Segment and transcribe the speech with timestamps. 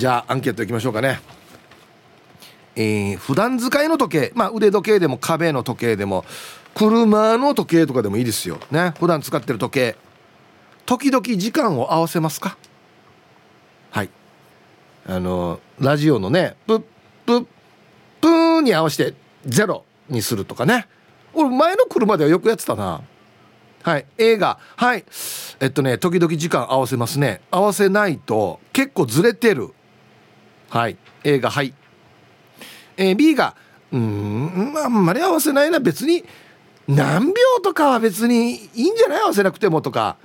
[0.00, 1.20] じゃあアンケートいきましょうかね。
[2.74, 4.32] えー、普段使いの時計。
[4.34, 6.24] まあ腕時計でも壁の時計でも
[6.74, 8.94] 車の時計とかでもいいですよね。
[8.98, 9.96] 普段使ってる時計。
[10.86, 12.56] 時々時間を合わせますか？
[13.90, 14.08] はい。
[15.06, 16.82] あのラジオのねプッ
[17.26, 17.46] プッ
[18.22, 19.14] プーに合わせて
[19.44, 20.88] ゼロにするとかね。
[21.34, 23.02] 俺前の車ではよくやってたな。
[23.82, 24.06] はい。
[24.16, 24.58] 映画。
[24.76, 25.04] はい。
[25.60, 27.42] えっとね時々時間合わせますね。
[27.50, 29.74] 合わせないと結構ずれてる。
[30.70, 30.96] はい。
[31.24, 31.74] 映画はい。
[32.96, 33.54] えー、B が
[33.92, 36.24] うんあんまり合わせないな別に
[36.88, 39.22] 何秒とかは別にいいんじゃない？
[39.22, 40.16] 合わせなくてもとか。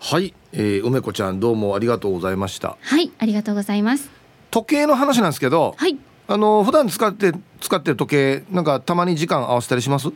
[0.00, 2.76] はい、えー、梅子ちゃんどうもありがとうございました。
[2.80, 4.10] はいありがとうございます。
[4.50, 5.96] 時計の話なんですけどはい。
[6.26, 10.08] あの普段使って使ってる時計なんかたまに時間合わせたりします？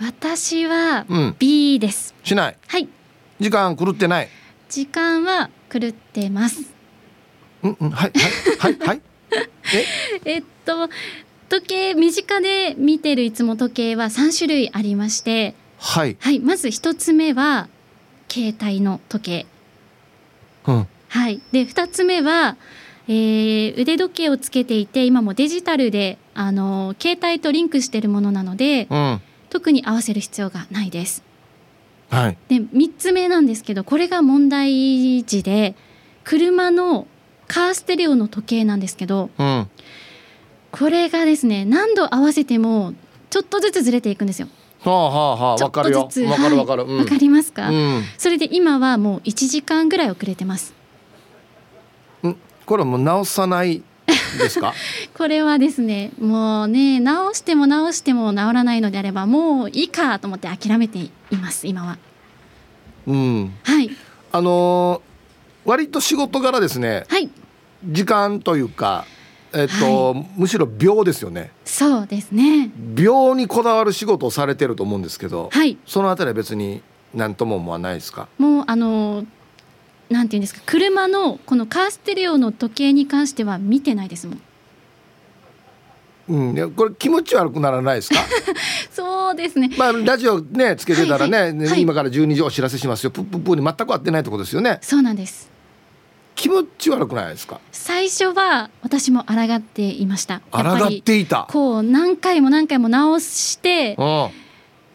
[0.00, 1.04] 私は
[1.38, 2.56] B です、うん、しない？
[2.66, 2.88] はい。
[3.40, 4.28] 時間狂ってない？
[4.68, 6.72] 時間は狂ってます
[7.62, 8.12] うんうんはい
[8.58, 9.00] はいはいはい
[9.74, 9.84] え
[10.24, 10.88] えっと
[11.48, 16.16] 時計身近で見てるいつも時計は3種類ありましてはい。
[16.20, 17.68] はいまず1つ目は
[18.30, 19.46] 携帯の時計、
[20.66, 21.40] うん、はい。
[21.52, 22.56] で2つ目は
[23.10, 31.24] えー、腕時計をつけていて今もデジタルであの携帯とリンクしているものなので、うん、特に合わせる必要がないです。
[32.10, 35.74] はい、で3つ目なんですけどこれが問題児で
[36.24, 37.06] 車の
[37.46, 39.68] カーステレオの時計なんですけど、うん、
[40.78, 42.94] これがですね何度合わせても
[43.30, 44.48] ちょっとずつずれていくんですよ。
[44.80, 46.08] はあはあはあ、わかるよ。
[46.28, 46.82] わかるわかる。
[46.82, 47.02] わ、はい。
[47.02, 50.74] うん、かりますか、うん、それで今はもう1時間ぐらい遅れてます。
[52.68, 53.82] これはもう直さない
[54.38, 54.74] ですか？
[55.16, 61.98] これはですねもうね直しても直しても治らないのであればもういいかと思って諦めています今は。
[63.06, 63.54] うん。
[63.64, 63.90] はい。
[64.30, 67.30] あのー、割と仕事柄ですね、はい、
[67.84, 69.06] 時間というか
[69.54, 71.50] えっと、はい、むしろ秒ですよね。
[71.64, 72.70] そうですね。
[72.94, 76.82] 秒にこだわる仕事をされてると思うんですけど、はい、そのあたりは別に
[77.14, 78.28] 何とも思わないですか？
[78.38, 79.24] もうあの
[80.10, 84.40] なんていうんですか車のこのカーステレオの時計に関しては見てないですもん。
[86.30, 88.20] うん、これ気持ち悪くならないですか？
[88.92, 89.70] そうですね。
[89.78, 94.78] まあラジオねつけてたらね、はいはい、今から12時お知らせしますよプップップに全く合ってないってことですよね。
[94.82, 95.50] そうなんです。
[96.38, 97.60] 気持ち悪くないですか？
[97.72, 100.40] 最初は私も抗っていました。
[100.52, 101.48] 抗っていた？
[101.50, 104.30] こう何回も何回も直して、こ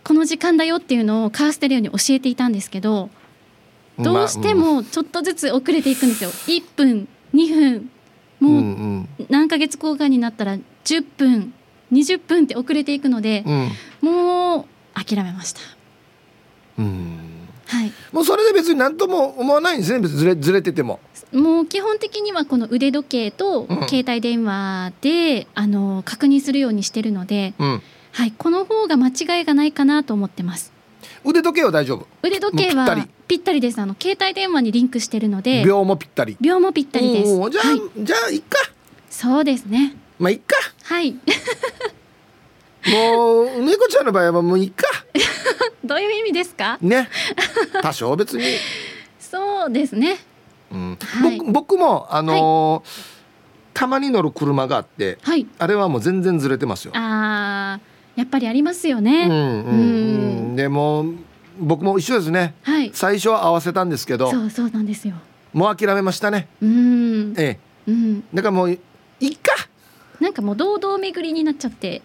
[0.05, 3.09] の時間だよっていうのをカーステレオに教えていたんですけど。
[3.99, 7.91] どうしてもちょっとずつ遅れていくんですよ1分2分
[8.39, 11.53] もう何ヶ月後かになったら10分
[11.91, 13.69] 20分って遅れていくので、うん、
[14.01, 14.65] もう
[14.95, 15.59] 諦めました。
[16.79, 17.19] うん
[17.67, 20.99] はい、もうそれで別に何とも思わないんですね別にずれずれてても。
[21.33, 30.71] もう基本的にはこの腕時計と携帯電話で、うん、あの確認するようにしてるので、うん、はい、この方が間違いがないかなと思ってます。
[31.25, 32.07] 腕時計は大丈夫？
[32.21, 32.85] 腕時計は
[33.27, 33.59] ぴったり。
[33.61, 33.79] です。
[33.79, 35.63] あの携帯電話にリンクしてるので。
[35.65, 36.37] 秒もぴったり。
[36.39, 37.31] 秒もぴったりです。
[37.49, 38.57] じゃあ、はい、じゃあいっか。
[39.09, 39.95] そうですね。
[40.19, 40.55] まあいっか。
[40.83, 41.13] はい。
[42.85, 44.85] もう猫ちゃんの場合はもういいか。
[45.83, 46.77] どういう意味ですか？
[46.81, 47.09] ね。
[47.81, 48.43] 多少別に。
[49.19, 50.17] そうですね、
[50.73, 50.97] うん。
[50.99, 52.83] はい、僕もあのーはい、
[53.73, 56.93] たまに乗る車があって、はい、あれはもう全然ずれてますよ。
[56.95, 59.25] ああやっぱりありますよね。
[59.25, 61.05] うんうんうん、でも
[61.59, 65.15] 僕も一緒ですね、はい、最初は合わせたんですけどそうそうなんですよ。
[65.53, 66.47] もう諦めましたね。
[66.61, 67.33] うん。
[67.37, 68.79] ええ、うん、だからもうい
[69.19, 69.53] いか。
[70.19, 72.01] なんかもう堂々巡りになっちゃって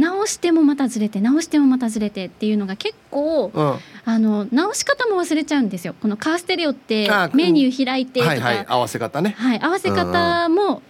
[0.00, 5.94] 直してもまたずれて直してもまたずれてっていうのが結構、うん、あの直し方も忘れちゃうんですよ。
[6.00, 9.36] このカーステレオってメニュー開いてとか、はいはい、合わせ方ね。
[9.38, 10.82] はい合わせ方も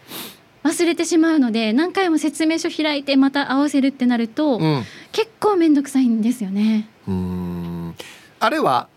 [0.63, 6.89] 忘れてしまうので何回も説明書開いてまた合わせるってなると、うん、結構面倒くさいんですよね。
[7.09, 7.95] うん。
[8.39, 8.89] あれは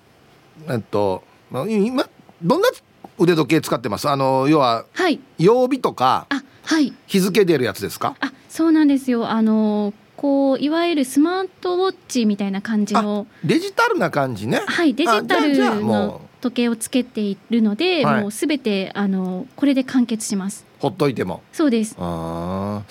[0.70, 2.10] えっと今
[2.42, 2.70] どんな
[3.18, 4.10] 腕時計使ってます？
[4.10, 8.16] あの要は、はい、曜日とかあ、はい、日付出るやつですか？
[8.20, 9.30] あそうなんですよ。
[9.30, 14.62] あのこういわゆるスマートウォッチみたいな感じのデジタルな感じね。
[14.66, 20.66] はいデジタルの時計をつけているので、もうすべてあのこれで完結します。
[20.80, 21.44] ほっといても。
[21.52, 21.98] そうです。
[22.00, 22.84] あ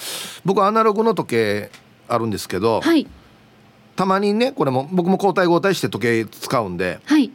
[0.45, 1.71] 僕アナログの時計
[2.07, 3.07] あるんですけど、はい。
[3.97, 7.31] たまにねこれも僕も交代交代して時計使うんで、はい、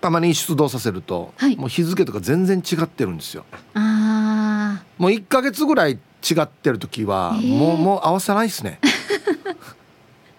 [0.00, 3.44] たまに出動させると、はい、もう日付とか全然違ってるんですよ。
[3.74, 5.98] あもう1か月ぐらい違
[6.40, 8.78] ってる時は、えー、もうもう合わせないですね。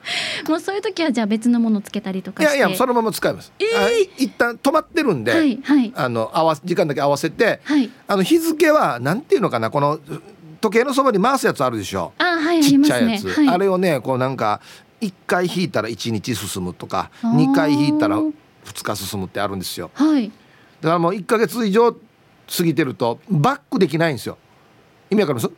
[0.48, 10.00] もうそういう時はじゃあ別のものつけたりとかいやいやそのまま使います、えー、一旦止まってるんで、はいはい、あの合わ時間だけ合わせて、はい、あの日付はなんていうのかなこの
[10.62, 12.14] 時計のそばに回すやつあるでしょ。
[12.18, 14.62] あはいちっちゃいやつ、はい、あれをねこうなんか
[15.02, 18.34] 1回引いたら1日進むとか2回引いたら2
[18.84, 20.32] 日進むってあるんですよ、はい、
[20.82, 22.00] だからもう1か月以上過
[22.64, 24.38] ぎてるとバックできないんですよ。
[25.10, 25.52] 意味わかります？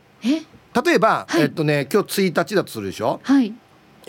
[0.84, 3.52] 例えば、はい、えっとね今日1日だとするでしょ、はい、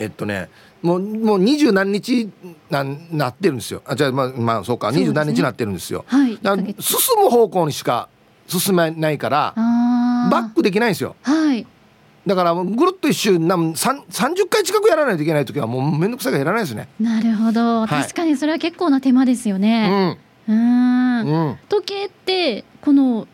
[0.00, 0.48] えっとね
[0.82, 2.28] もうもう二十何日
[2.70, 2.82] な
[3.12, 3.82] なってるんですよ。
[3.84, 4.90] あじゃあまあまあそうか。
[4.90, 8.08] 二十、何日なってるんですよ、はい、だ進む方向にしか
[8.48, 11.66] 進めないからバックできないんですよ、はい、
[12.26, 16.88] だからぐるっと一周なん30回近くやらないといけない時はもう面倒くさいが減らないですね。
[16.98, 20.18] なるほど、はい、確かにそれは結構な手間ですよね。
[20.48, 23.28] うん、うん、時計ってこの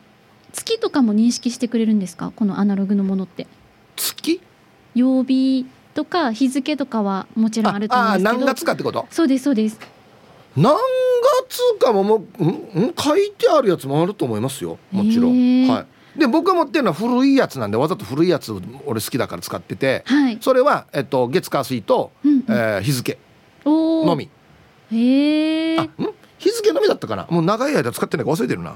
[0.52, 2.32] 月とかも認識してくれるんですか？
[2.34, 3.46] このアナログのものって。
[3.94, 4.40] 月？
[4.94, 8.38] 曜日とか日付とかはもちろんあると思うんですけど。
[8.38, 9.06] 何月かってこと？
[9.10, 9.80] そうですそうです。
[10.54, 10.76] 何
[11.48, 12.94] 月かももうん？
[12.96, 14.78] 書いてあるやつもあると思いますよ。
[14.92, 15.66] もちろん。
[15.68, 16.20] はい。
[16.20, 18.52] で僕が持ってるのは古いやつなんでわざと古いやつ
[18.86, 23.18] 俺好きだから使ってて、はい、それは、えっと、月火水と、うんうん、えー、日付
[23.64, 24.30] のみ。
[24.92, 25.90] へえ
[26.38, 27.26] 日付のみだったかな？
[27.30, 28.74] もう長い間使ってないか忘れてるな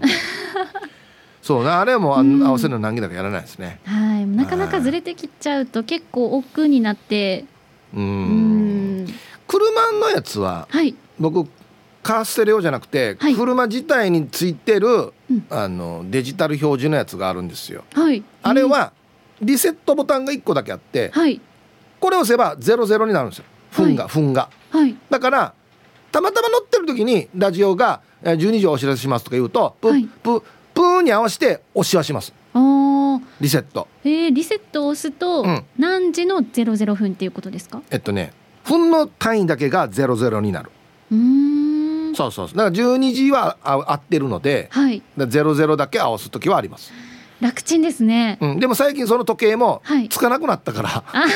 [1.50, 1.64] そう。
[1.66, 3.80] あれはもう、うん、合わせるの難儀だからやらないですね。
[3.84, 4.26] はい。
[4.26, 7.44] なかなかずれてきちゃうと結構億劫になって。
[7.92, 9.06] うん。
[9.48, 11.50] 車のやつは、はい、僕
[12.04, 18.92] カーステレオじゃなくて、はい、車自体についてる、うん、あのデジタル表示のやつがあるんですよ、はい、あれは
[19.42, 21.40] リセットボタンが1個だけあって、はい、
[21.98, 23.44] これを押せば00になるんですよ。
[23.72, 25.54] 分が、分が、はい、だから
[26.12, 30.42] たまたま乗ってる時にラジオが12時お知らせしますとか言うとプッ、プッ
[30.80, 32.32] プーに合わせて押しはします。
[33.38, 33.86] リセット。
[34.02, 35.44] えー、リセットを押すと、
[35.76, 37.82] 何時のゼロゼロ分っていうことですか？
[37.90, 38.32] えっとね
[38.64, 40.70] 分の単位だけがゼロゼロになる。
[41.12, 42.14] うん。
[42.14, 46.92] そうそうだから12時は合ってるので、はい、ゼロゼロだけ合わす時はあります。
[47.42, 51.26] 楽ちんですね、うん、でも最近その時計もつかなくなったから、は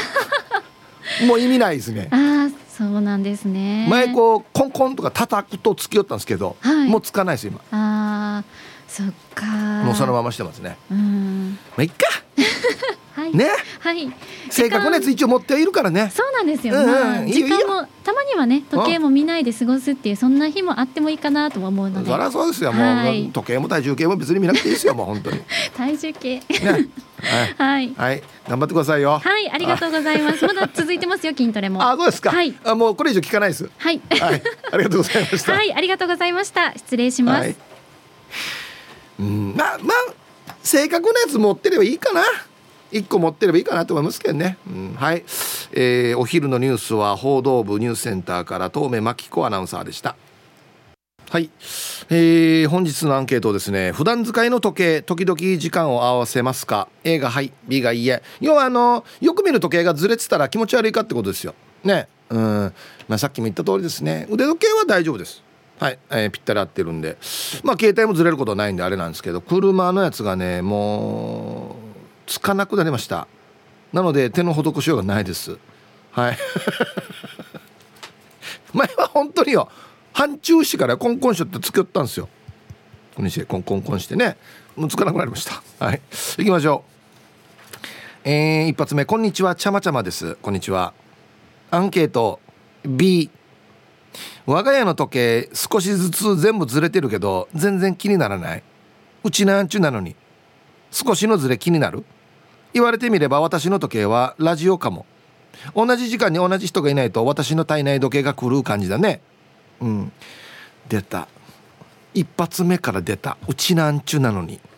[1.22, 2.08] い、もう意味ないですね。
[2.10, 3.86] あそうなんですね。
[3.90, 7.60] 前こうコンコンとか叩くとつきよったんですけど、はい、もうつかないです今。
[7.70, 8.44] ああ
[8.94, 9.44] そっか。
[9.82, 10.76] もうそのまましてますね。
[10.88, 11.58] うん。
[11.70, 11.96] まあいっか。
[13.14, 13.48] はい、ね、
[13.80, 14.12] はい、
[14.50, 16.10] 性格のやつ一応持っているからね。
[16.12, 22.10] そうなんですよ、うんまあ、時間もたまにはね時計も見ないで過ごすっていうそんな日もあってもいいかなと思うので。
[22.10, 22.72] そりゃそうですよ。
[22.72, 25.40] もう、はい、時計も体重計も別に見なくていいですよもう本当に。
[25.76, 26.36] 体重計。
[26.38, 26.88] ね。
[27.56, 29.20] はい、はい、頑張ってくださいよ。
[29.24, 29.50] はい。
[29.50, 30.44] ありがとうございます。
[30.44, 31.82] まだ続いてますよ筋トレも。
[31.82, 32.30] あそうですか。
[32.30, 32.54] はい。
[32.64, 33.70] あもうこれ以上聞かないです。
[33.78, 34.42] はい、はい、
[34.72, 35.52] ありがとうございました。
[35.52, 35.72] はい。
[35.72, 36.72] ありがとうございました。
[36.74, 37.56] 失礼します、はい
[39.18, 39.54] うん。
[39.56, 42.22] まあまあ正確なやつ持ってればいいかな。
[42.94, 45.24] 1個持ってればいいかなと思いますけどね、うん、はい、
[45.72, 50.16] えー、お昼のニュースは報道部ニュースセンターから東目真紀子アナウンサーでした。
[51.30, 51.50] はい、
[52.10, 53.90] えー、本日のアンケートですね。
[53.90, 57.52] 普段使いの時計時々時間を合わせますか？A がはい。
[57.66, 58.08] B がいい。
[58.08, 61.56] え要はあのよく見る時計がずれてたら気持ち悪いかってことですよ。
[61.82, 62.06] ね。
[62.30, 62.72] うん、
[63.08, 64.26] まあ、さっきも言った通りですね。
[64.30, 65.42] 腕時計は大丈夫です。
[65.78, 67.16] はい、えー、ぴったり合ってるんで。
[67.62, 71.74] まあ携帯もずれることはないんであれなんですけど車のやつがねもう
[72.26, 73.26] つかなくなりました。
[73.92, 75.58] なので手の施しようがないです。
[76.12, 76.38] はい。
[78.72, 79.68] 前は本当によ
[80.12, 82.28] 半中してからコンコンしょってつけったんですよ。
[83.14, 84.36] こにしてコンコンコンしてね。
[84.76, 85.62] もうつかなくなりました。
[85.84, 86.00] はい。
[86.38, 86.84] 行きましょ
[88.24, 88.28] う。
[88.28, 89.04] えー、一発目。
[89.04, 89.54] こんにちは。
[89.54, 90.36] ちゃまちゃまです。
[90.36, 90.92] こんにちは。
[91.70, 92.40] アンケート。
[92.84, 93.30] B
[94.46, 98.62] 我が家の時計少しずつ全部ずれてるけど全然気にならない。
[99.22, 100.16] うちなんちゅなのに。
[100.90, 102.04] 少しのずれ気になる？
[102.72, 105.06] 言われてみれば私の時計はラジオかも。
[105.74, 109.20] 同じ時間に同じ人がいないと私の体内時計が狂う感じだね。
[109.80, 110.12] うん。
[110.88, 111.28] 出た。
[112.12, 113.38] 一発目から出た。
[113.48, 114.60] うちなんちゅなのに。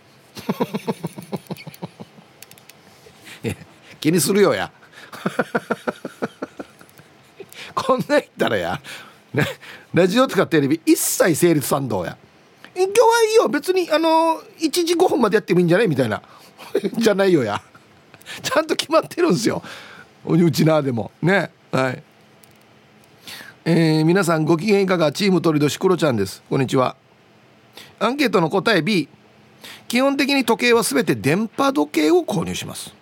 [4.00, 4.70] 気にするよや。
[7.74, 8.80] こんな言ったらや。
[9.94, 12.16] ラジオとかテレビ一切成立賛同や。
[12.74, 12.94] 今日は
[13.30, 13.48] いいよ。
[13.48, 16.22] 別にあの1時5分までやってもいいんじゃないみたいな。
[16.98, 17.60] じゃないよや。
[18.42, 19.62] ちゃんと決まってるんですよ。
[20.26, 21.10] うちなでも。
[21.22, 21.50] ね。
[21.70, 22.02] はい。
[23.64, 25.12] えー、皆さんご機嫌いかが？
[25.12, 26.42] チーム鳥年クロちゃんです。
[26.48, 26.96] こんにちは。
[27.98, 29.08] アンケートの答え B
[29.88, 32.94] 基本的に時計は全て電波時計を購入します。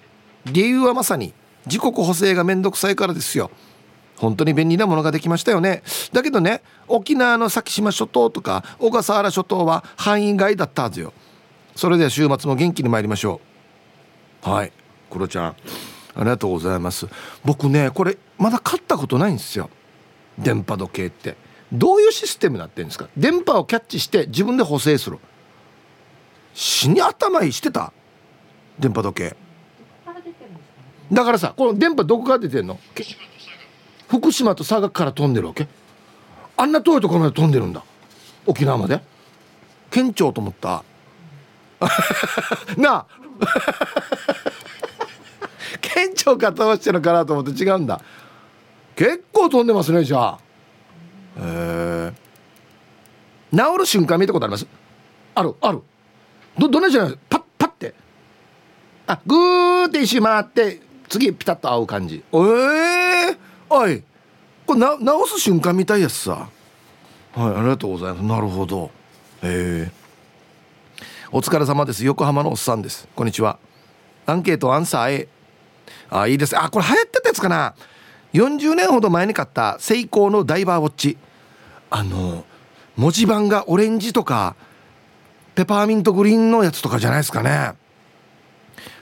[0.47, 1.33] 理由はまさに
[1.67, 3.51] 時刻補正がめんどくさいからですよ。
[4.17, 5.83] 本当に便利なものができましたよね。
[6.13, 11.13] だけどね沖縄の先島諸島とか小笠原諸島は範囲外だったはずよ。
[11.75, 13.41] それでは週末も元気に参りましょ
[14.47, 14.51] う。
[14.51, 14.73] はい。
[15.11, 15.55] クロちゃんあ
[16.19, 17.09] りがとうございます。
[17.45, 19.69] 僕ねこれまだ買ったことないんですよ。
[20.39, 21.37] 電波時計って。
[21.73, 23.09] どういうシステムになってるんですか？
[23.17, 25.19] 電波をキャッチして自分で補正する。
[26.55, 27.93] 死に頭いいしてた？
[28.79, 29.37] 電波時計。
[31.11, 32.79] だからさこの電波どこから出てんの？
[34.21, 35.67] 福島と佐賀から飛んでるわけ？
[36.57, 37.83] あんな遠いところまで飛んでるんだ。
[38.47, 39.01] 沖縄まで？
[39.91, 40.85] 県庁と思った。
[42.79, 43.07] なあ。
[45.81, 48.01] 県庁から飛ばしてるのかなと思って違うんだ。
[48.95, 50.39] 結構飛んでますねじゃあ。
[51.39, 52.15] へえ。
[53.53, 54.65] 治る瞬間見たことあります？
[55.35, 55.83] あるある。
[56.57, 57.95] どどんなじゃないパッパッて。
[59.09, 62.23] あグーって一周回って次ピタッと合う感じ。
[62.33, 62.41] ええ。
[62.41, 63.37] ー、
[63.77, 64.03] おい。
[64.67, 66.49] これな直す瞬間みたいやつさ。
[67.35, 68.25] はいありがとうございます。
[68.25, 68.91] なるほど。
[69.43, 70.05] ええ。
[71.33, 72.05] お疲れ様です。
[72.05, 73.09] 横浜のおっさんです。
[73.17, 73.59] こんにちは。
[74.27, 75.29] アンケートアンサー A
[76.09, 76.57] あいいです。
[76.57, 77.75] あこれ流行ってたやつかな。
[78.33, 81.19] 40年ほど前に買ったセイコーのダイバーウォッチ。
[81.91, 82.45] あの
[82.97, 84.55] 文字盤がオレンジとか
[85.57, 87.75] ペパーミントグリーンのやつとかじゃないですかね。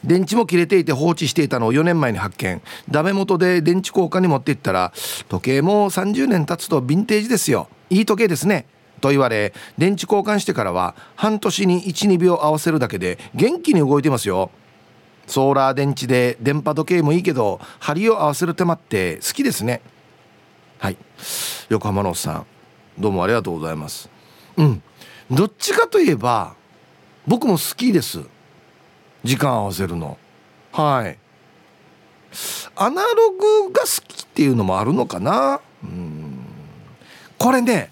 [0.04, 2.60] 電池も切れていて放置していたのを4年前に発見。
[2.90, 4.92] ダメ元で電池交換に持っていったら
[5.28, 7.68] 時計も30年経つとヴィンテージですよ。
[7.90, 8.66] いい時計ですね。
[9.00, 14.50] と言われ電池交換してからは半年に12秒合わせるだけで元気に動いてますよ。
[15.26, 19.82] ソーラー電池で電波時計もいいけど針を合わせる手間って好きですね。
[20.78, 20.96] はい。
[21.68, 22.46] 横浜のおっさん
[22.98, 24.08] どうもありがとうございます。
[24.56, 24.82] うん。
[25.30, 26.54] どっちかといえば
[27.26, 28.20] 僕も好きです。
[29.24, 30.18] 時間合わせるの。
[30.72, 31.18] はい。
[32.76, 35.60] アナログが好きっていうのもあるのかな。
[35.82, 36.38] うん。
[37.38, 37.90] これね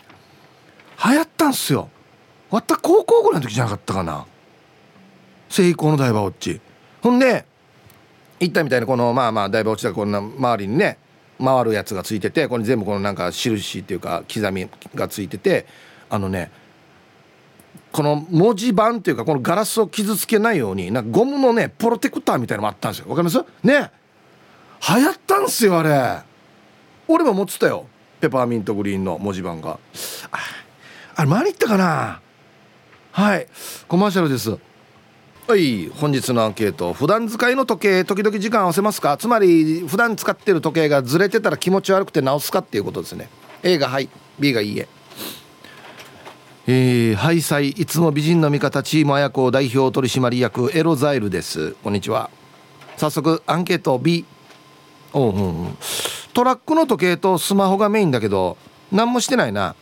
[1.05, 1.89] 流行ったんすよ。
[2.51, 4.27] わった高校ぐらいの時じゃなかったかな。
[5.49, 6.61] 成功のダイバーウォッチ。
[7.03, 7.45] ほんで
[8.39, 10.99] 言ったみたいにこのまあまあダイバーウォッチだこんな周りにね
[11.39, 15.67] 回るやつがついててこれ全部このなんか印っていうか刻みがついてて
[16.09, 16.51] あのね
[17.93, 23.09] この文字盤っていうかこのガラスを傷つけないようになんかゴムのねプロテクターみたいのもあったんですよ。
[23.09, 23.39] わかります？
[23.63, 23.91] ね。
[24.97, 26.23] 流行ったんすよあれ。
[27.09, 27.87] 俺も持ってたよ。
[28.21, 29.79] ペパーミントグリーンの文字盤が。
[30.31, 30.39] あ
[31.17, 32.21] あれ何言ったかな？
[33.13, 33.47] はい。
[33.89, 34.57] コマーシャルです。
[35.49, 35.89] はい。
[35.89, 39.17] 本日のアンケート普段使いの時計時々時間合わせますか？
[39.17, 43.29] つまり普段使ってる時計がずれてたら気持ち悪くて直すかっていうことですね。
[43.65, 44.09] A がはい。
[44.39, 44.87] B がいいえ。
[46.73, 51.73] えー、ハイサイいつも美人の味方チーム綾子代表取締役エロザイルです。
[51.83, 52.31] こんにちは。
[52.97, 54.25] 早速アンケート B
[55.13, 55.77] おうんうん
[56.33, 58.57] トラックの時計とスマホがメインだけど
[58.93, 59.75] 何もしてないな。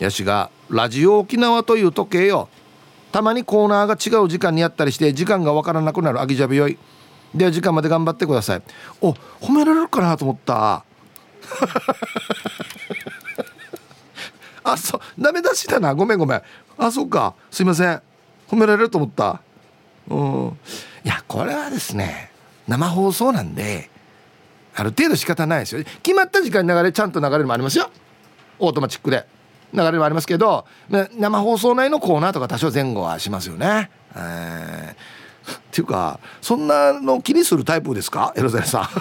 [0.00, 2.48] ヤシがラジオ沖縄という時計よ。
[3.12, 6.20] たまにコーナーが違う時間にやったりして時間がわからなくなる。
[6.20, 6.76] アギジャビよい。
[7.32, 8.62] では時間まで頑張ってください。
[9.00, 10.84] お褒められるかなと思った。
[14.64, 15.00] あそう。
[15.22, 15.94] ダメ出しだな。
[15.94, 16.42] ごめんごめん。
[16.76, 17.34] あそうか。
[17.50, 18.02] すいません。
[18.48, 19.40] 褒められると思った。
[20.08, 20.58] うん。
[21.04, 22.30] いやこれはですね
[22.66, 23.90] 生放送なんで
[24.74, 25.84] ある程度仕方ないですよ。
[26.02, 27.90] 決まった時間に流れちゃんと流れるもありますよ。
[28.58, 29.26] オートマチックで。
[29.72, 33.90] 流れもありますけど生放送内のコーナーとか多少前後はしますよね。
[34.14, 38.32] えー、っていうかそんなの気にするタイプですか？
[38.36, 38.84] エロザイさん。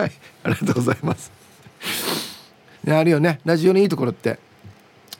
[0.00, 0.12] はい。
[0.44, 1.32] ありがとうございます。
[2.88, 3.40] あるよね。
[3.44, 4.38] ラジオのいいところって。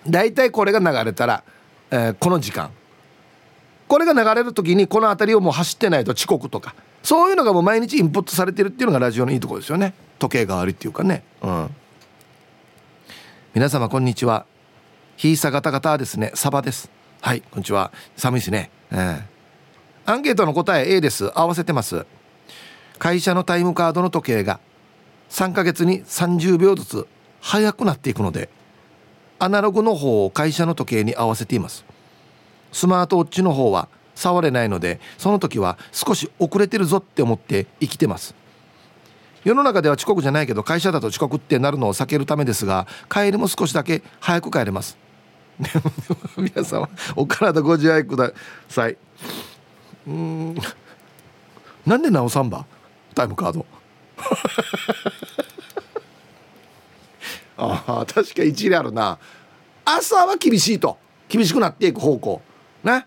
[0.09, 1.45] 大体これが流れたら、
[1.91, 2.71] えー、この時間。
[3.87, 6.75] これが流れる時にこの辺りをもう走ってないと遅刻とか。
[7.03, 9.95] そういうのがもう毎日インプットされてるっていうのがラジオのいいところですよね。
[10.19, 11.25] 時計代わりっていうかね。
[11.43, 11.75] うん。
[13.55, 14.47] 皆様こんにちは。
[15.17, 16.33] ひいさガタガタですね。
[16.35, 16.91] サバです。
[17.21, 17.93] はいこんにちは。
[18.17, 19.23] 寒いですね、えー、
[20.07, 21.31] アンケートの答え A です。
[21.39, 22.07] 合わせてます。
[22.99, 24.59] 会社のタイムカードの時計が
[25.31, 27.07] 3ヶ月に30秒ずつ。
[27.43, 28.49] 早くなっていくので
[29.39, 31.85] アナログの方を会社の時計に合わせています。
[32.71, 38.35] スマートウォッチの方は触れないのでその時は少し遅れてるぞって思って生きてます。
[39.45, 44.97] 世の中では遅刻じゃないけど会社だと遅刻ってなるのを避けるためですが帰りも少しだけ早く帰れます。
[46.39, 48.33] 皆様お体ご自愛くだ
[48.69, 48.97] さい。
[50.07, 50.55] うん。
[51.85, 52.65] なんでなおさんば？
[53.15, 53.67] タイムカード。
[57.87, 59.19] あ 確か一理あるな。
[59.85, 60.99] 朝は厳しいと。
[61.29, 62.43] 厳しくなっていく方向。
[62.85, 63.07] ね。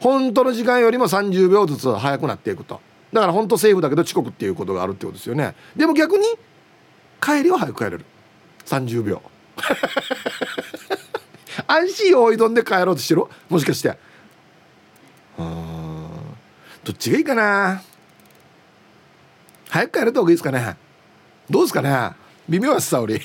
[0.00, 2.80] 本当の時間よりも30秒ずつ早くなっていくと。
[3.12, 5.54] だから本当セーフだけど遅刻っていうことがあるってことですよね。
[5.76, 6.24] でも逆に
[7.20, 8.04] 帰りは早く帰れる。
[8.66, 9.22] 30秒。
[11.66, 13.22] 安心を追いどんで帰ろうとしてる？
[13.48, 13.96] もしかして。
[15.38, 16.04] うん
[16.84, 17.82] どっちがいいかな？
[19.70, 20.76] 早く帰れた方がいいですかね？
[21.48, 22.10] どうですかね？
[22.48, 23.20] 微妙なさおり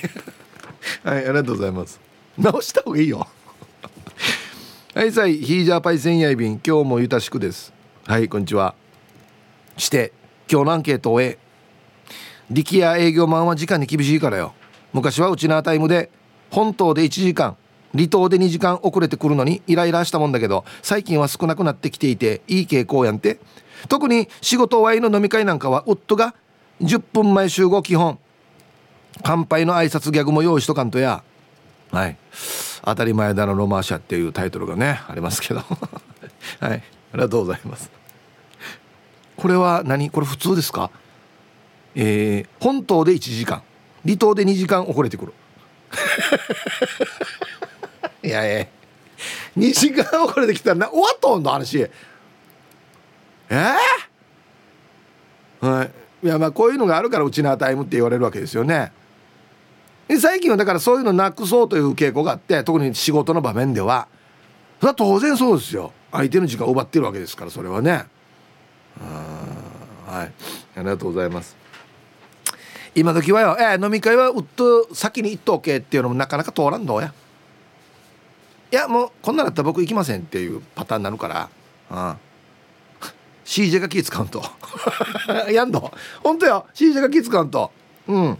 [1.04, 2.00] はいありがとうございます。
[2.38, 3.26] 直した方がいいよ。
[4.94, 7.72] はいさいヒージャーパイセンヤイビン今日もゆたしくです。
[8.06, 8.74] はいこんにちは。
[9.76, 10.12] して
[10.50, 11.38] 今日のアンケートを終え
[12.50, 14.54] 力也営業マンは時間に厳しいからよ。
[14.92, 16.10] 昔はうちなタイムで
[16.50, 17.56] 本島で1時間
[17.92, 23.38] 離島で2時間遅れてくるのにイライラしたもんだけど最近は少なくなってきていていい傾向やんて。
[23.88, 26.34] 特に仕事終わりの飲み会なんかは夫が
[26.82, 28.18] 10分前集合基本。
[29.22, 31.22] 乾杯の挨拶ギャグも用意しとかんとや。
[31.90, 32.16] はい。
[32.84, 35.60] 当たり前だのロマーシャっていうタイトルがねありますけど。
[36.60, 36.82] はい。
[37.12, 37.90] ありがとうございます。
[39.36, 40.10] これは何？
[40.10, 40.90] これ普通ですか？
[41.94, 43.62] えー、本島で1時間。
[44.04, 45.32] 離島で2時間遅れてくる。
[48.22, 48.66] いやいや
[49.58, 51.90] 2時間遅れてきたらな終わっとんの話え
[53.48, 55.90] えー、はい。
[56.22, 58.92] いやまあこういうのがあるからうちなタイムって言われるわけですよね
[60.18, 64.08] 最近はだからそういうのなくそうという傾向があって特に仕事の場面では。
[64.80, 65.92] それは当然そうですよ。
[66.10, 68.06] 相手の時間を奪ってるわけですからそれはね。
[70.06, 70.32] はい。
[70.76, 71.56] ありがとうございます。
[72.94, 77.12] 今時はよ、えー、飲み会はうっと先に行っとけっていうのもなかなか通らんどうや。
[78.72, 81.48] いやもうこんなだったら僕行きませんっていうパターンになるから。
[81.90, 82.16] うん
[83.44, 84.44] CJ が気使うと。
[85.50, 85.92] やんの？
[86.22, 86.66] 本当よ。
[86.72, 87.72] CJ が気使うと。
[88.06, 88.38] うん。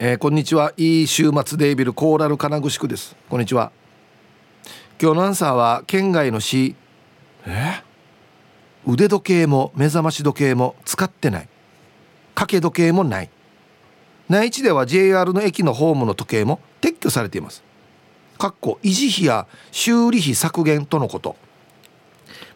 [0.00, 0.72] えー、こんにちは。
[0.76, 3.16] いい週末デイビルコーラル金具宿です。
[3.28, 3.72] こんにちは。
[5.02, 6.76] 今日のアンサーは県外の市
[7.44, 7.82] え？
[8.86, 11.48] 腕時計も目覚まし時計も使ってない。
[12.36, 13.30] 掛け時計もない。
[14.28, 17.64] 内地では JR の駅のホームの時計も撤去されています。
[18.38, 21.34] かっこ維持費や修理費削減とのこと。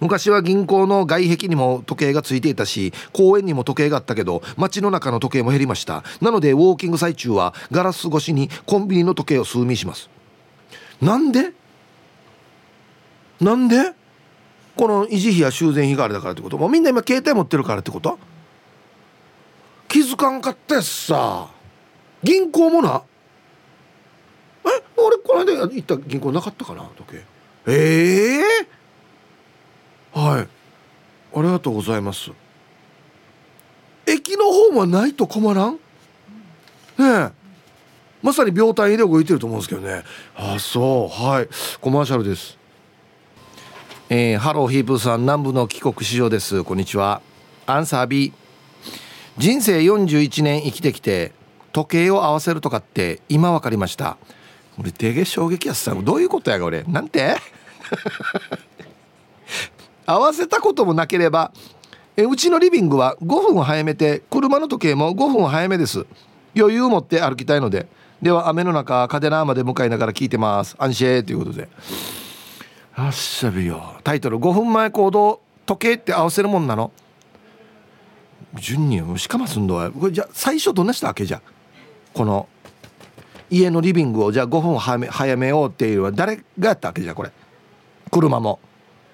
[0.01, 6.03] 昔は銀行の外壁にも時計がついていたし公園にも時計があったけど街の中の時計も減りました。
[6.21, 10.11] なのでウォーキング最中はガラス越しにコンビニの時計を数見します。
[11.01, 11.53] なんで？
[13.41, 13.93] なんで？
[14.77, 16.57] この維持費や修繕費があれだからってこと？
[16.59, 18.19] もうみんな今携帯持ってるからってこと？
[19.89, 21.49] 気づかんかったやつさ。
[22.23, 23.03] 銀行もな？
[24.65, 24.69] え？
[24.97, 26.89] 俺この間行った銀行なかったかな？
[26.97, 27.25] 時計。
[27.67, 28.67] ええー？
[30.13, 30.49] はい。
[31.35, 32.31] ありがとうございます。
[34.07, 35.75] 駅のホームはないと困らん？
[35.75, 35.79] ね
[36.99, 37.31] え。
[38.23, 40.05] まさに秒単位で動いてると思うんですけどね。
[40.37, 41.25] あそう。
[41.25, 41.49] はい。
[41.81, 42.59] コマーシャルです。
[44.11, 46.63] えー、ハローヒープさん南部の帰国子女です。
[46.63, 47.23] こんにちは。
[47.67, 48.33] アンサー B
[49.39, 51.33] 人生41年生きてきて
[51.73, 54.19] 時計を合わせるとかって今分かりました。
[54.79, 56.83] 俺デゲ衝撃やさどういうことやが俺。
[56.83, 57.37] なんて？
[60.07, 61.53] 合わせたこともなければ
[62.17, 66.05] えうちのリビングは5分早めて車の時計も5分早めです。
[66.55, 67.87] 余裕を持って歩きたいので。
[68.21, 70.77] では雨の中カデナーまで向かいながら聞いてます。
[70.79, 71.69] 安心ということで。
[72.95, 73.95] あっしゃびよ。
[74.05, 76.93] タイトル5分前行動時計って合わせるもんなの？
[78.61, 81.41] 順にしかますんどこれじゃ最初どんなしたわけじゃ
[82.13, 82.47] この
[83.49, 87.31] 家のリビングをじゃあ5分早め早めようっていうのは誰がやったわけじゃこれ。
[88.11, 88.61] 車も。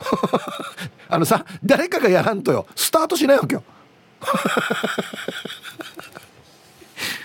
[1.08, 2.66] あのさ誰かがやらんとよ。
[2.76, 3.62] スタートしないわけよ。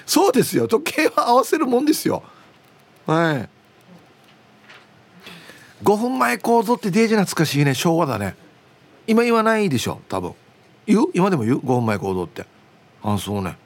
[0.05, 0.67] そうですよ。
[0.67, 2.23] 時計は合わせるもんですよ。
[3.05, 3.49] はい。
[5.83, 7.73] 5分前構造ってデージ懐かしいね。
[7.73, 8.35] 昭和だね。
[9.07, 10.33] 今言わないでしょ多分。
[10.85, 11.05] 言う？
[11.13, 12.45] 今でも言う？5分前行動って。
[13.03, 13.57] あそうね。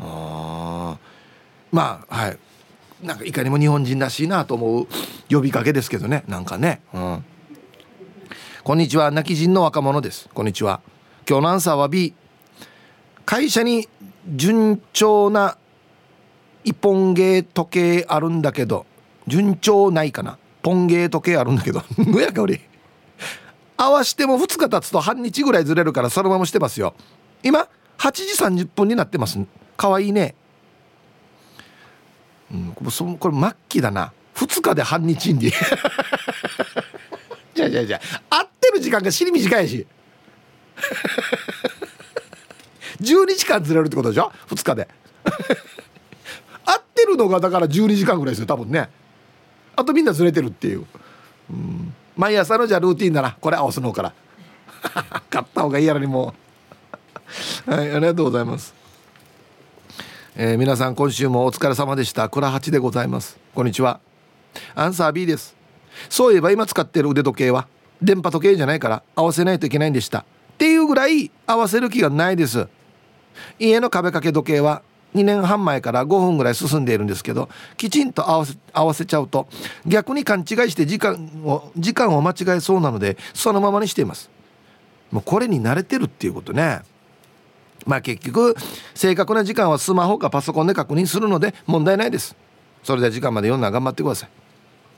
[0.00, 0.96] あ
[1.70, 2.38] まあはい。
[3.02, 4.88] なんかいかにも日本人らしいなと思う
[5.30, 6.24] 呼びかけですけどね。
[6.26, 6.80] なんかね。
[6.92, 7.24] うん。
[8.70, 9.10] こんにちは。
[9.10, 10.28] 泣き人の若者です。
[10.32, 10.80] こんにちは。
[11.28, 12.14] 今日のアンサーは B
[13.26, 13.88] 会社に
[14.28, 15.58] 順調な
[16.62, 18.86] 一本芸時計あるんだけど
[19.26, 20.38] 順調ないかな。
[20.62, 21.82] ポンゲー時計あるんだけど。
[21.98, 22.60] ぬやか俺
[23.76, 26.94] 合わしても2日経つと半日ぐらいずれるからそのまましてますよ。
[27.42, 27.66] 今
[27.98, 29.40] 8時30分になってます。
[29.76, 30.36] かわいいね。
[32.54, 33.16] うんこれ末
[33.68, 34.12] 期だな。
[34.36, 35.50] 2日で半日に。
[37.52, 39.86] じゃじゃじゃ合ってる時間が死に短いし。
[43.00, 44.88] 12時間ずれるってことでしょ？2日で。
[46.64, 48.88] 合ってるのがだから12時間ぐらいですよ多分ね。
[49.76, 50.86] あとみんなずれてるっていう、
[51.50, 53.36] うん、毎朝のじゃルーティンだな。
[53.40, 54.12] これ合わすのから。
[55.30, 56.34] 買った方がいいやろにも
[57.66, 57.70] う。
[57.70, 58.74] はいありがとうございます。
[60.36, 62.28] えー、皆さん今週もお疲れ様でした。
[62.28, 63.38] 倉八でございます。
[63.54, 64.00] こんにちは。
[64.74, 65.56] アンサー B です。
[66.08, 67.66] そういえば今使ってる腕時計は？
[68.02, 70.20] 電波時計じゃないから合わせないといけないんでした。
[70.20, 70.24] っ
[70.58, 72.68] ていうぐらい合わせる気がないです。
[73.58, 74.82] 家の壁掛け時計は
[75.14, 79.48] 2年半前から5分ぐらい進んでいるんですけどきちんと合わせ合わせちゃうと
[79.86, 84.30] 逆に勘違いして時間を時間を間違えそうなのでそのままにしています。
[85.10, 86.82] もうこれに慣れてるっていうことね。
[87.86, 88.54] まあ結局
[88.94, 92.36] 正確な時間はスマホかパソコンで確認するので問題ないです。
[92.84, 94.30] それでは時間まで読んだら頑張ってください。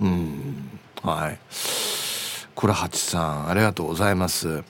[0.02, 0.80] うん。
[1.02, 1.38] はい。
[2.54, 4.62] 倉八さんありがとうございます。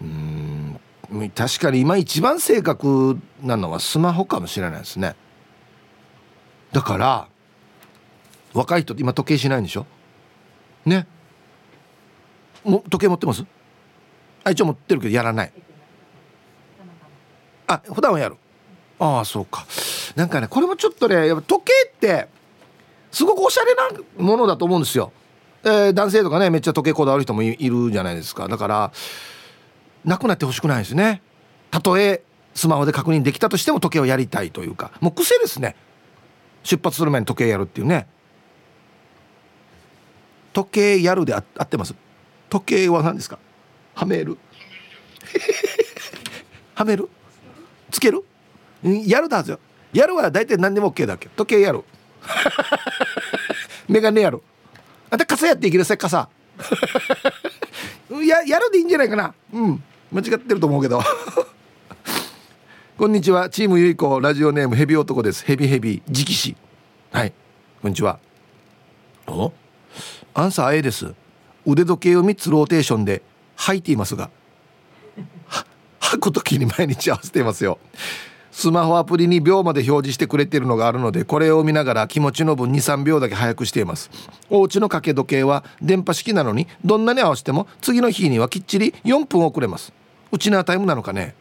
[0.00, 0.78] うん
[1.34, 5.14] 確かに今一番正確なのはスマホかもしれないですね。
[6.72, 7.28] だから
[8.54, 9.86] 若い人って今時計しないんでしょ？
[10.86, 11.06] ね？
[12.64, 13.44] も時計持ってます？
[14.42, 15.52] あ一応持ってるけどやらない。
[17.66, 18.36] あ普段はやる。
[18.98, 19.66] ああそうか。
[20.16, 22.28] なんかねこれもちょっとねやっぱ時計って
[23.10, 25.12] すごくおしゃれなものだと思うんですよ、
[25.64, 28.48] えー、男性とかねめっちゃ時計こだわる人もいるじゃないですか。
[28.48, 28.92] だから
[30.04, 31.22] なくなってほしくないですね。
[31.70, 32.22] たとえ
[32.54, 34.90] スマホで確認できたとしても時計をやりたいというか。
[35.00, 35.76] もう癖ですね。
[36.64, 38.06] 出発する前に時計やるっていうね。
[40.52, 41.94] 時計やるであ合ってます？
[42.50, 43.38] 時計は何ですか？
[43.94, 44.36] はめる。
[46.74, 47.08] はめる？
[47.90, 48.24] つける？
[49.06, 49.60] やるだはずよ。
[49.92, 51.84] やるは大体何でも OK だっけ時計やる。
[53.88, 54.42] メガネやる。
[55.12, 56.26] あで傘やっていけるせ傘
[58.26, 59.34] ややるでいいんじゃないかな。
[59.52, 59.84] うん。
[60.10, 61.02] 間違ってると思うけど。
[62.96, 63.50] こんにちは。
[63.50, 65.44] チームゆいこラジオネームヘビ男です。
[65.44, 66.56] ヘビヘビ直視。
[67.10, 67.34] はい。
[67.82, 68.20] こんにちは。
[69.26, 69.52] お？
[70.32, 71.12] アンサー A です。
[71.66, 73.20] 腕時計を3つローテーションで
[73.58, 74.30] 履いていますが。
[76.00, 77.78] 履く時に毎日合わせていますよ。
[78.54, 84.10] スマホアプリに秒まで表示してくれてるのがあるのでこれを見ながら気持ちの分23秒だけ早くしています。
[84.50, 89.92] お家の掛け時計は電波式なのにどんなに合わせても次の日にはきっちり4分遅れます。
[90.30, 91.34] うちなタイムなのかね。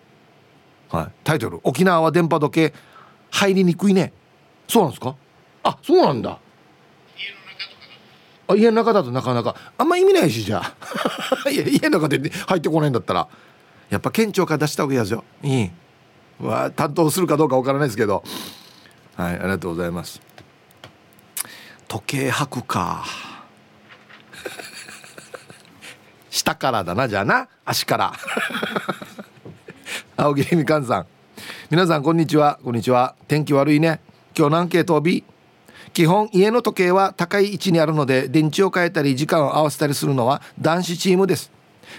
[0.89, 2.73] はい、タイトル「沖縄は電波時計
[3.29, 4.13] 入りにくいね」
[4.67, 5.15] そうなんですか？
[5.63, 6.39] あそうなんだ。
[8.47, 9.11] あ家の中だと。
[9.11, 9.55] なかなか。
[9.77, 10.73] あんま意味ないしじゃあ。
[11.51, 13.27] 家の中で入ってこないんだったら。
[13.89, 15.23] やっぱ県庁から出した方がいいやつよ。
[15.43, 15.71] いい
[16.41, 18.23] わ担当するかどうかわからないですけど。
[19.15, 20.21] はいありがとうございます。
[21.87, 23.05] 時計履くか。
[26.29, 27.47] 下からだなじゃあな。
[27.65, 28.13] 足から。
[30.17, 31.05] 青桐みかんさん。
[31.69, 32.59] 皆さんこんにちは。
[32.63, 33.15] こんにちは。
[33.27, 33.99] 天気悪いね。
[34.37, 35.23] 今日何系飛び
[35.93, 41.51] 基本家の時計は高い位置にあるので電池を変えたり時間を合わせたりするのは男子チームです。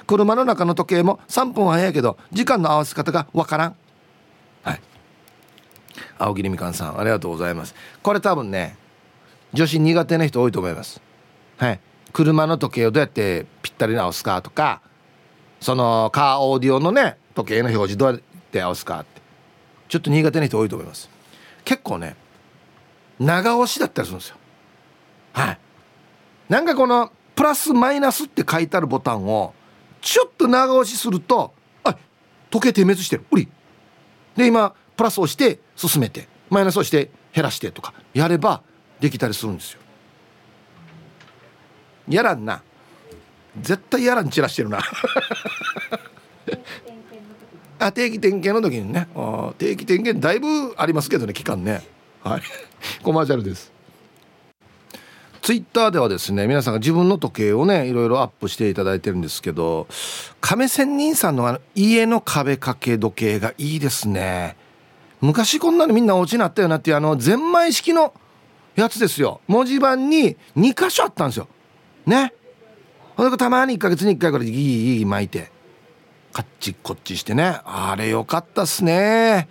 [0.07, 3.77] 車の中の時計も3分早いけど時間の合わせ方がわからん。
[4.63, 4.81] はい。
[6.19, 7.75] 青桐みかんさんありがとうございます。
[8.03, 8.77] これ多分ね
[9.53, 11.01] 女子苦手な人多いと思います。
[11.57, 11.81] はい。
[12.13, 14.83] 車の時計をどうやってぴったり直すかとか
[15.61, 18.21] そのカーオーディオのね時計の表示どうやっ
[18.51, 19.21] て合わすかって。
[19.89, 21.11] ちょっと苦手な人多いと思います。
[21.65, 22.17] 結構ね
[23.19, 24.37] 長押しだったりするんですよ。
[25.33, 25.59] はい。
[26.49, 29.55] なんかこのプラスマイナスって書いてあるボタンを
[30.01, 31.53] ちょっと長押しすると
[31.85, 31.97] あ
[32.51, 33.25] 時計点滅してる。
[33.31, 33.49] うり。
[34.37, 38.63] で今プラス押して進めてマイナス押して減らしてとかやれば
[39.01, 39.81] できたりするんですよ。
[42.09, 42.63] やらんな。
[43.61, 44.81] 絶対やらん散らしてるな。
[47.79, 49.09] あ定期点検の時にね。
[49.15, 51.83] あ定期点検だいぶありますけどね期間ね。
[52.23, 52.43] はい。
[53.03, 53.72] コマーシャルです
[55.43, 59.89] ツイッターではですね皆さんが自分の時計をねいろいろアップしていただいてるんですけど
[60.41, 64.57] 亀仙人さんのあの家の壁掛け時計がいいですね。
[65.21, 68.15] 昔こんなのみんなお家になったよなっていうあのゼンマイ式の
[68.77, 69.41] やつですよ。
[69.49, 71.49] 文字盤に2箇所あったんですよ。
[72.07, 72.33] ね。
[73.17, 75.51] ほんでたまに1ヶ月に1回ぐらいギーギー巻いて
[76.33, 77.61] カッチこっちしてね。
[77.65, 79.49] あれよかったっすね。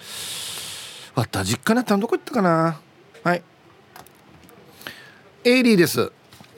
[1.16, 2.80] わった実家になったのどこ行ったかな。
[3.24, 3.44] はい。
[5.44, 6.12] エイリーです。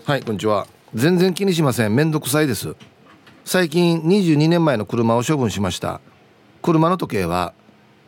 [0.06, 0.68] はいこんにちは。
[0.94, 1.96] 全然気にしません。
[1.96, 2.76] めんどくさいです。
[3.46, 6.02] 最近22年前の車を処分しました。
[6.62, 7.54] 車の時計は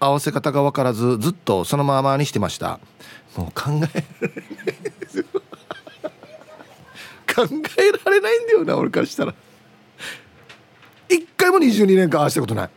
[0.02, 2.82] 合わせ方が分からずずっとそのままにしてました。
[3.38, 4.04] もう考え
[7.34, 9.34] 考えられないんだよな俺からしたら。
[11.08, 12.70] 一回も22年間合わせたことない。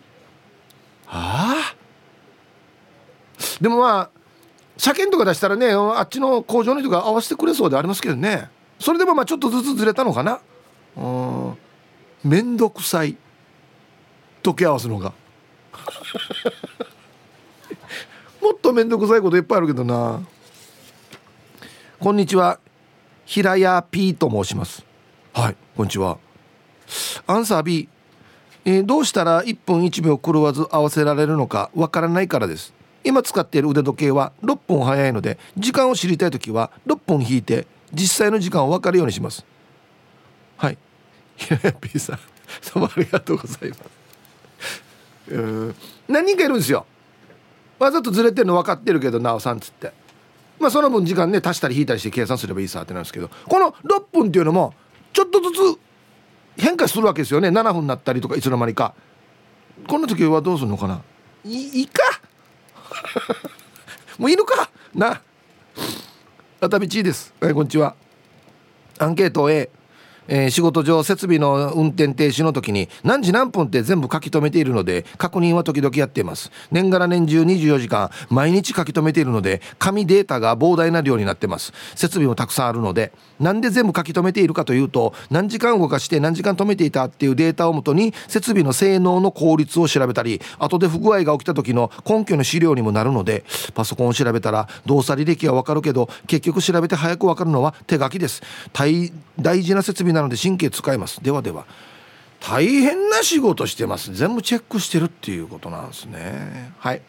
[1.08, 1.74] ああ？
[3.60, 4.17] でもまあ
[4.78, 8.48] 車検とか出したらねあっちの工場の人が合わせてくれそうでありますけどね。
[8.78, 10.40] それでもまあちょっとずつずれたのかな。
[10.96, 11.58] うん。
[12.24, 13.16] 面倒くさい。
[14.42, 15.12] 時計合わすのが。
[18.40, 20.20] もっと面倒くさいこといっぱいあるけどな。
[21.98, 22.60] こんにちは。
[23.24, 24.84] 平屋 P と申します。
[25.32, 26.18] はいこんにちは。
[27.26, 27.88] アンサー B、
[28.64, 32.77] えー、どうしたら1分1秒狂わず合わせられるのかわからないからです。
[33.08, 39.46] 今使っている腕時計は6分早いので時間を知りたい時は6分引いて実際の時間を分かるようにします。
[40.58, 40.76] はい。
[41.34, 42.22] 平屋 P さんど
[42.76, 43.82] うもありがとうございます。
[45.30, 45.74] うん。
[46.06, 46.84] 何人かいるんですよ。
[47.78, 49.90] わざとずれてるの分かってるけどなおさんっつって。
[50.60, 53.30] まあその分時間ね足したり引いたりして計算すればいいさってなんですけど。
[53.48, 54.74] この6分っていうのも
[55.14, 55.78] ちょっとずつ
[56.62, 57.48] 変化するわけですよね。
[57.48, 58.92] 7分になったりとかいつの間にか。
[59.86, 61.00] この時はどうするのかな。
[61.46, 62.17] いいか。
[64.18, 64.70] もういいのか？
[64.94, 65.20] な。
[66.60, 67.32] 熱海地です。
[67.40, 67.94] はいこんにちは。
[68.98, 69.70] アンケート A
[70.28, 76.50] えー、仕事上設備の運転停止の時に何時何分って全部書き留めているので確認は時々やっています。
[76.70, 81.72] 年がら年中24時間毎日書き留めているので紙データが膨大な量になってます。
[81.94, 98.42] 設備もたくさんあるのでなんで全部書き留めているかというと何時間動かして何時間止めていたっていうデータをもとに設備の性能の効率を調べたり後で不具合が起きた時の根拠の資料にもなるのでパソコンを調べたら動作履歴はわかるけど結局調べて早くわかるのは手書きです。
[99.40, 101.22] 大事な設備なので神経使います。
[101.22, 101.66] ではでは。
[102.40, 104.14] 大変な仕事してます。
[104.14, 106.72] 全部チェックしてるっていうことなんですね。
[106.78, 107.02] はい。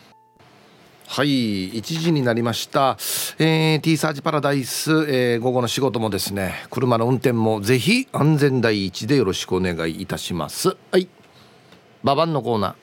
[1.07, 1.71] はい。
[1.71, 2.97] 1時になりました、
[3.39, 6.53] えー、T サージパラダイス、えー、午後の仕事もですね。
[6.69, 10.77] 車の運転もぜひ安全第一でよろしくお願いいたします。
[10.91, 11.07] はい。
[12.03, 12.75] ババンのコーナー。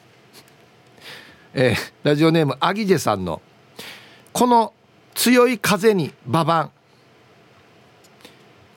[1.55, 3.41] えー、ラジオネームアギジェさんの。
[4.33, 4.73] この
[5.15, 6.71] 強い風にババン。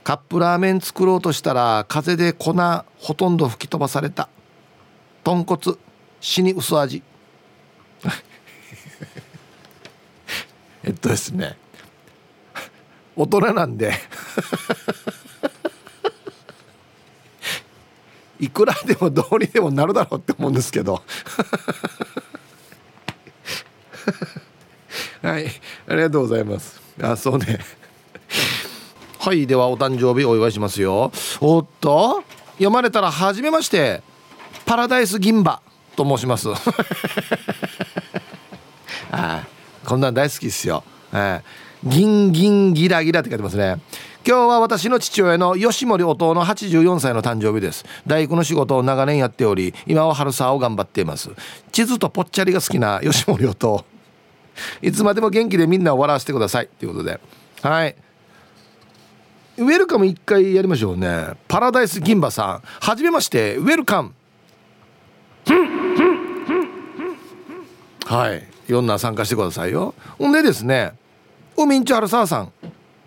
[0.09, 2.55] カップラーメン作ろうとしたら風で粉
[2.97, 4.27] ほとんど吹き飛ばされた。
[5.23, 5.77] 豚骨。
[6.19, 7.03] 死に薄味。
[10.83, 11.55] えっとですね。
[13.15, 13.93] 大人なんで。
[18.41, 21.03] いくらでもどうにでもなるだろうって思うんですけど。
[25.21, 25.45] はい。
[25.87, 26.81] ありがとうございます。
[26.99, 27.59] あそうね。
[29.29, 34.01] はいではお誕生日お祝いしますよおっと読まれたら初めまして
[34.65, 35.61] パラダイス銀馬
[35.95, 36.49] と申します
[39.11, 39.45] あ
[39.85, 41.43] こんなん大好きっすよ、えー、
[41.83, 43.79] ギンギンギラギラって書いてますね
[44.27, 51.29] 今日は私の父親の吉森弟の84歳の誕生日です大工の仕事を長年やっており今は春沢を頑張っています
[51.71, 53.85] 地図とぽっちゃりが好きな吉森弟
[54.81, 57.19] いつまでも元気でみんなを笑わせてくださいということで
[57.61, 57.95] はい
[59.59, 61.33] ウェルカム一回やりましょうね。
[61.49, 62.61] パラダイス銀馬さん。
[62.79, 64.13] はじめましてウェルカム。
[68.05, 68.47] はい。
[68.69, 69.93] いろんな参加してくださいよ。
[70.17, 70.93] ほんでですね
[71.57, 72.53] ウミンチュハルサーさん。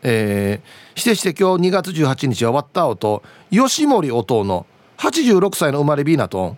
[0.02, 3.22] えー、してして今日2月18日は終わった音。
[3.50, 4.66] 吉森音の
[4.98, 6.56] 86歳の生まれビーナと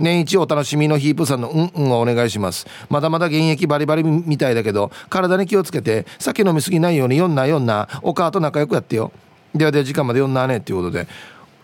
[0.00, 2.66] 年一お楽しみのヒープさんのうんうんをお願いします。
[2.90, 7.88] まだまだ現役バリバリみたいだけど体に気をつけて酒飲みすぎないようによんなよんな。
[8.02, 9.12] お母と仲良くやってよ。
[9.54, 11.06] ではでは時間まで読んだねっていうことで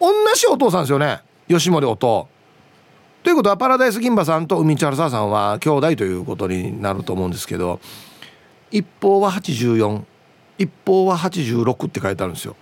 [0.00, 1.20] 同じお父さんですよね。
[1.48, 2.28] 吉森音と。
[3.22, 7.80] ということはパラダイス銀馬さんと海千春沢さんは兄弟ということになると思うんですけど
[8.70, 10.02] 一方は84
[10.58, 12.54] 一方は86って書いてあるんですよ。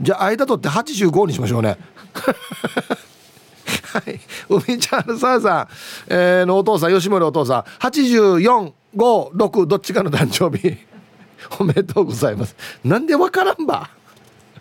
[0.00, 1.76] じゃあ間取って85にしましょうね。
[3.92, 4.20] はい。
[4.48, 5.68] 海ちゃんさあさん、
[6.08, 10.89] えー、のお父さん吉森お父さん8456どっちかの誕生日。
[11.58, 12.56] おめでとうございます。
[12.84, 13.90] なんでわからんば。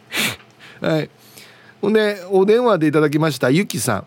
[0.81, 1.09] はい。
[1.81, 4.05] ほんでお電話でいただきましたゆきさん。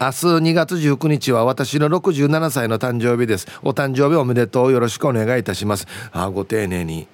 [0.00, 3.46] 明日2月19日は私の67歳の誕生日です。
[3.62, 5.86] お誕生日おめでとうよろしくお願いいたします。
[6.12, 7.06] あご丁寧に。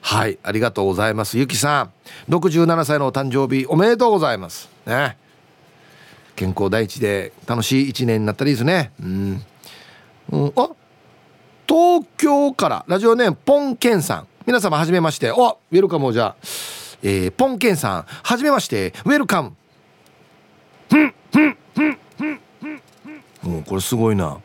[0.00, 0.38] はい。
[0.42, 1.38] ありがとうございます。
[1.38, 1.90] ゆきさん。
[2.30, 4.68] 67歳のお誕生日おめでとうございます。
[4.86, 5.16] ね。
[6.36, 8.92] 健康第一で楽しい一年になったらいいですね。
[9.02, 9.42] うん、
[10.30, 10.70] うん、あ
[11.66, 14.26] 東京からラジオネームポンケンさん。
[14.46, 15.30] 皆様はじめまして。
[15.32, 16.36] おウェルカムじゃあ、
[17.02, 18.04] えー、ポンケンさん。
[18.22, 18.92] はじめまして。
[19.04, 19.52] ウェルカム。
[23.42, 24.38] もうこれすごいな。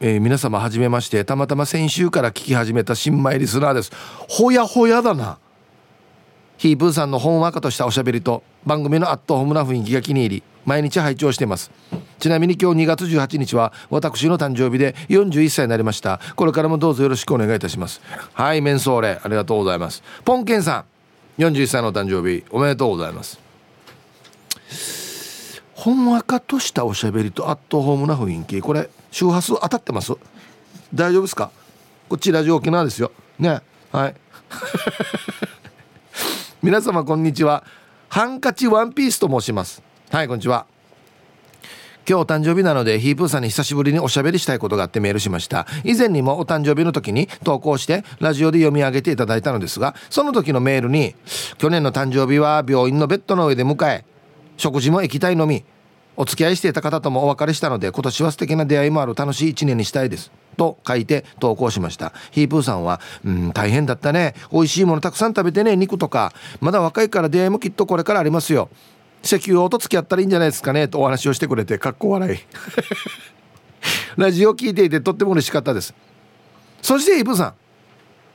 [0.00, 1.24] えー、皆様はじめまして。
[1.24, 3.92] たまたま先週から聞き始めた新米リスナーです。
[4.28, 5.38] ほやほやだな。
[6.58, 11.70] ヒープーさんのほんわかとしたおしゃべりと番組のアットホームな雰囲気が気に入り毎日拝聴してます。
[12.22, 16.20] ちなみに今日2月18日は私の誕生日で41歳になりました。
[16.36, 18.00] これからもどうぞよろしくお願いいたします。
[18.32, 20.04] はいメンソーレありがとうございます。
[20.24, 20.84] ポンケンさ
[21.36, 23.40] ん41歳の誕生日おめでとうございます。
[25.74, 28.60] ほんわかとしたおしゃべりとアットホームな雰囲気。
[28.60, 30.12] これ周波数当たってます？
[30.94, 31.50] 大丈夫ですか？
[32.08, 33.10] こっちラジオ沖縄ですよ。
[33.40, 33.62] ね。
[33.90, 34.14] はい。
[36.62, 37.64] 皆様こんにちは。
[38.08, 39.82] ハンカチワンピースと申します。
[40.12, 40.66] はいこんにちは。
[42.08, 45.66] 今日お誕生日なのでヒープーさんに久しぶりにおしゃべりしたいことがあってメールしました。
[45.84, 51.14] 以前にもお誕生日の時に投稿してラジオで読み上げていただいたのですがその時のメールに
[51.58, 54.04] 去年の誕生日は病院のベッドの上で迎え
[54.56, 55.64] 食事も液体飲み
[56.16, 62.12] お付き合いしていた方ともお別れしたので今年は素敵な出会いもある楽しい一年にしたいですと書いて投稿しました。
[62.30, 64.34] ヒープーさんは「うん大変だったね。
[64.52, 68.68] 美味しいものたくさん食べてね肉とかまだ若いから出会いもきっとこれからありますよ。
[69.22, 72.38] 石油王と付き合ったらいいんじゃないですかねとお話をしてくれてかっこ笑い。
[74.16, 75.94] ラジオ聞いていてとっても嬉しかったです。
[76.82, 77.54] そしてイブさん。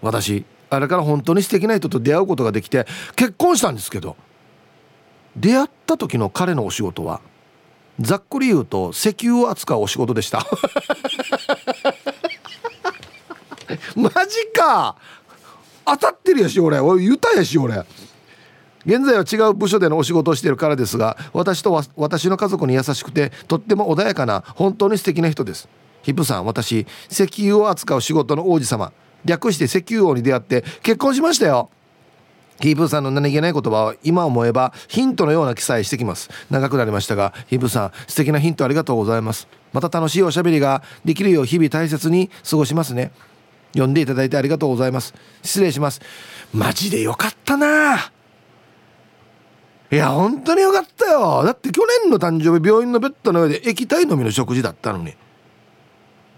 [0.01, 4.15] 私あれから本当に素敵な人と出会うことができて結婚したんですけど
[5.35, 7.21] 出会った時の彼のお仕事は
[7.99, 10.45] ざっくり言うと石油を扱うお仕事でした。
[13.95, 14.15] マジ
[14.53, 14.95] か。
[15.85, 16.79] 当たってるやし俺。
[16.79, 17.83] 俺言ったやし俺。
[18.87, 25.67] 現在は違う部署でのお仕事をしているからですが私とは私の家族に優しくてとっても穏やかな本当に素敵な人です。
[26.03, 28.93] ヒップさん私石油を扱う仕事の王子様。
[29.25, 31.69] 略して石油王に出会って結婚しましたよ。
[32.61, 36.29] ヒープさんの何気ない言葉は今思えばヒントのような記載してきます。
[36.49, 39.47] 長くなりましたがヒープさん素敵なヒントありがとうございます。
[39.73, 43.11] また楽しいおしゃべりができるよう日々大切に過ごしますね。
[43.73, 45.13] 読んでいただいてありがとうございます。
[45.43, 46.01] 失礼します。
[46.53, 48.11] マジでよかったな
[49.89, 51.43] いや本当によかったよ。
[51.43, 55.13] だって去年の誕生日病院のベッドの上で液体飲みの食事だったのに。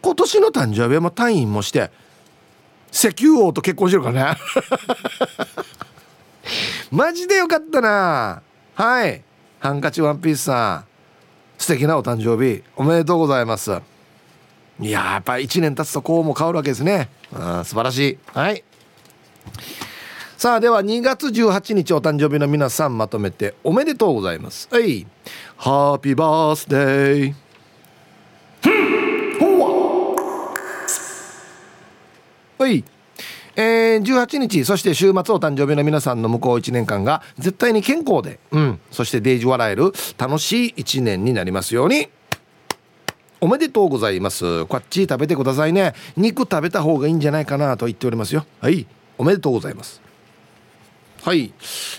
[0.01, 1.91] 今年の誕生日はも退院もして
[2.91, 4.39] 石油王と結婚してるからね。
[6.91, 8.41] マジでよかったな。
[8.75, 9.23] はい。
[9.59, 10.85] ハンカチワンピースさん。
[11.57, 12.63] 素敵なお誕生日。
[12.75, 13.71] おめでとうございます。
[14.79, 17.09] いややっぱ1年経つとこうも変わるわけですね。
[17.31, 18.19] 素晴らしい。
[18.33, 18.63] はい。
[20.39, 24.69] さあでは2月18日お誕生日の皆さんまとめておめでとうございます。
[24.71, 25.06] はい。
[25.58, 27.34] ハッピーバースデー
[32.58, 32.86] はい。
[33.58, 42.08] えー、18日そして週末お誕生日の皆さんの向こう1年間が絶対に健康で、うん、そしてデージ笑える楽しい1年になりますように。
[43.41, 44.63] おめでとうございます。
[44.67, 45.95] こっち食べてくださいね。
[46.15, 48.45] 肉食べた方がいいんじゃないかなと言っておりますよ。
[48.62, 48.88] はい。
[49.17, 50.08] おめでとうございます。
[51.21, 51.53] はい、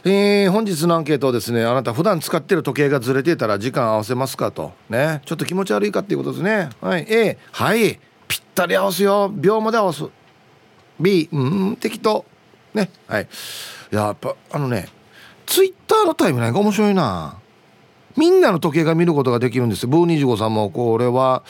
[0.04, 4.72] えー、本日のアンケートですねあなた普段使ってる時計がずれてたら時間合わせますかと。
[4.88, 5.20] ね。
[5.26, 6.70] ちょっと気持ち悪いかっていうことですね。
[6.80, 7.06] はい。
[7.08, 8.00] A はい。
[8.28, 9.28] ぴったり合わすよ。
[9.28, 10.04] 秒まで合わす。
[10.98, 12.24] B うん適当。
[12.72, 12.88] ね。
[13.06, 13.28] はい。
[13.90, 14.88] やっぱあのね
[15.44, 17.38] ツイッターのタイムラインが面白いな。
[18.16, 19.86] みんなの時計が見ることができるんです。
[19.86, 21.42] ブー25さんもこれは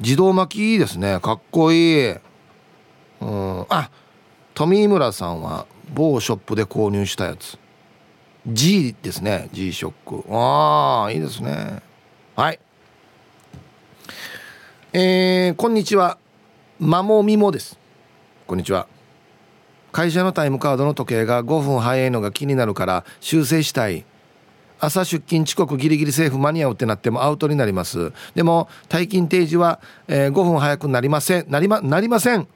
[0.00, 1.20] 自動巻きですね。
[1.20, 2.14] かっこいい。
[3.20, 3.66] うん。
[3.68, 3.90] あ
[4.54, 7.58] 富村さんは某ショップで購入したやつ。
[8.46, 9.48] G ですね。
[9.52, 10.34] G ショック。
[10.34, 11.82] ああいいですね。
[12.36, 12.58] はい。
[14.92, 16.18] えー、こんにちは。
[16.78, 17.78] マモミモです。
[18.46, 18.86] こんにちは。
[19.92, 24.04] 会社のタイムカードの時計が5分早いのが気になるから修正したい。
[24.78, 28.12] 朝出勤遅刻ギリギリセーフ間に合うってなってもアウトになります。
[28.34, 31.50] でも退勤定時は、えー、5分早くなりません。
[31.50, 32.48] なりまなりません。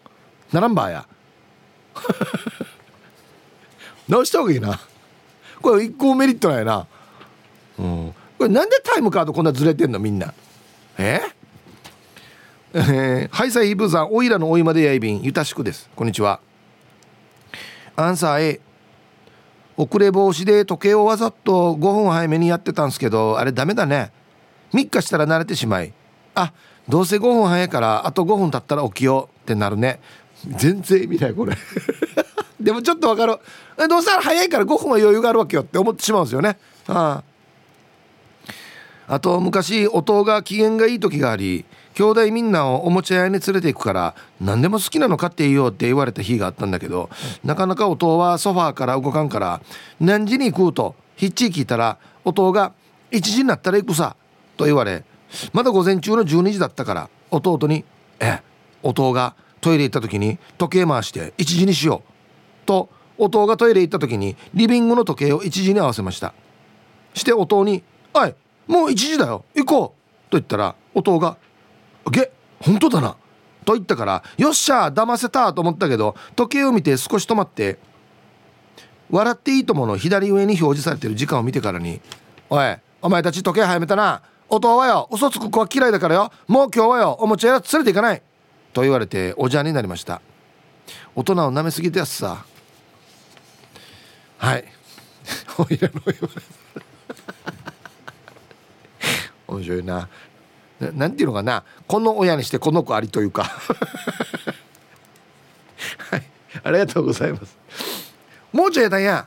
[0.52, 1.06] ならんばや。
[4.08, 4.78] 直した方がいいな。
[5.62, 6.86] これ一個メリットないな。
[7.78, 8.14] うん。
[8.38, 10.34] これなんでタイムカードこんなずれてんのみんな？
[10.98, 11.20] え？
[12.74, 15.88] えー、ハイサイイブさんおいらのおいまでやいびんゆたしくです。
[15.94, 16.40] こんにちは。
[17.96, 18.60] アンサー A
[19.76, 24.12] 遅れ防止で時計をわざと5分早めにやってたんですけどあれダメだね。
[24.72, 25.92] 3日したら慣れてしまい。
[26.34, 26.52] あ
[26.88, 30.00] どうせ5分早いからあと5分経ったら起きようってなるね。
[30.48, 31.56] 全然意味ないこれ。
[32.60, 33.38] でもちょっとわかる。
[33.88, 36.56] どうせ早いから5分は余裕があるわけよって思ってしまうんですよね。
[36.88, 37.34] ああ
[39.06, 41.64] あと昔音が機嫌がいい時があり
[41.94, 47.10] 兄弟みんなをおもちゃ屋に連れて行くから何でも好きなの買っていいよって言われた日があったんだけど、
[47.44, 49.60] なかなか音はソファーから動かんから
[50.00, 52.72] 何時に行くとヒッチ聞いたら音が
[53.10, 54.16] 1時になったら行くさ
[54.56, 55.04] と言われ
[55.52, 57.84] まだ午前中の12時だったから弟に
[58.18, 58.40] 「え
[58.82, 59.34] 音が
[59.64, 62.12] トイレ行った時に時計回して1時にしよう」
[62.66, 66.34] と弟がトイレ行った時にリビングの時計を1時に合わせました。
[67.14, 68.34] して弟に「おい
[68.66, 69.46] もう1時だよ。
[69.54, 71.38] 行こう」と言ったら弟が
[72.12, 73.16] 「げ本当だな」
[73.64, 77.78] と言ったから「よっしゃ騙せた」と思ったけど時計を見て少し止まって
[79.10, 82.02] 「笑っていいとも」の左上に表示されてる時間を見てからに
[82.50, 84.20] 「おいお前たち時計早めたな。
[84.50, 86.32] 音はよ嘘つく子は嫌いだからよ。
[86.46, 88.22] もう今日はよおもちゃやら連れて行かない。
[88.74, 90.20] と言われておじゃになりました。
[91.14, 92.44] 大人を舐めすぎてやつさ。
[94.36, 94.64] はい。
[99.46, 100.08] 面白いな。
[100.92, 101.62] なんていうのかな。
[101.86, 103.44] この親にしてこの子ありというか。
[106.10, 106.22] はい。
[106.62, 107.56] ありがとうございます。
[108.52, 109.26] もうちょいやだんや。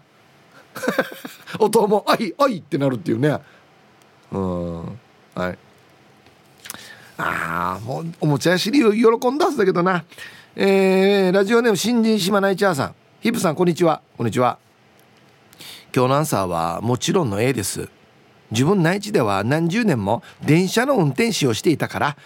[1.59, 3.39] 音も「あいあい」ってなるっていうね。
[4.31, 4.99] うん。
[5.33, 5.57] はい。
[7.17, 10.05] ああもうおもちゃやしり喜んだはずだけどな。
[10.55, 12.95] えー、ラジオネーム新人島内チャーさん。
[13.21, 14.01] ヒップさんこんにちは。
[14.15, 14.59] こんにちは。
[15.95, 17.89] 今日のアンサーはもちろんの A です。
[18.51, 22.17] 自分内地では何十年も電車の運転士をしていたから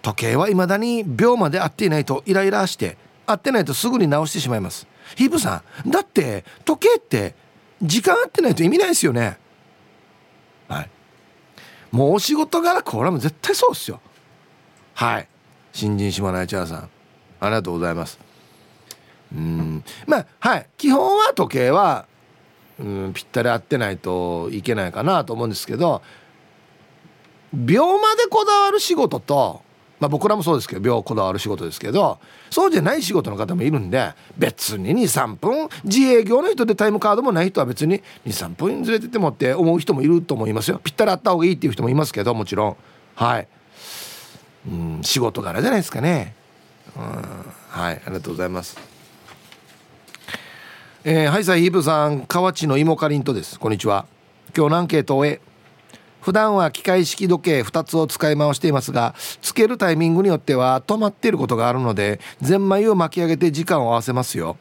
[0.00, 4.86] 時計は未だに秒まで合っていないとイライラして合ってないとすぐに直してしまいます。
[5.16, 7.34] ヒープさんだって時計って
[7.82, 9.38] 時間合ってないと意味ないですよね。
[10.68, 10.90] はい。
[11.90, 14.00] もうお仕事柄これはもう絶対そうっすよ。
[14.94, 15.28] はい。
[15.72, 16.90] 新人島内茶さん
[17.40, 18.18] ありがとうございます。
[19.34, 19.84] うん。
[20.06, 20.66] まあはい。
[20.76, 22.06] 基本は時計は
[22.80, 26.02] うんぴったり合ってないといけないかなと思うんですけど
[27.52, 29.62] 秒までこだわる仕事と
[29.98, 32.18] まあ僕らもそうですけど秒こだわる仕事ですけど
[32.48, 40.80] そうじゃない仕事の方もいるんで別に23分自営業の人でタイムカードもない人は別に23分ずれててもって思う人もいると思いますよ。
[40.82, 42.76] ぴったりあった方がいいっていう人もいますけどもちろん。
[43.14, 43.48] はい。
[44.68, 46.34] うん仕事柄じゃないですかね。
[46.96, 48.76] うんはいありがとうございます。
[51.04, 53.58] えー、はいさヒープさん河内の芋かりんとです。
[53.58, 54.06] こんにちは。
[54.54, 55.40] 今日のアンケートを終え
[56.20, 64.56] 普段は機械式時計2つを使い回していますがつけるタイミングによっては止まっていることがあるのでゼンマイを巻き上げて時間を合わせますよ。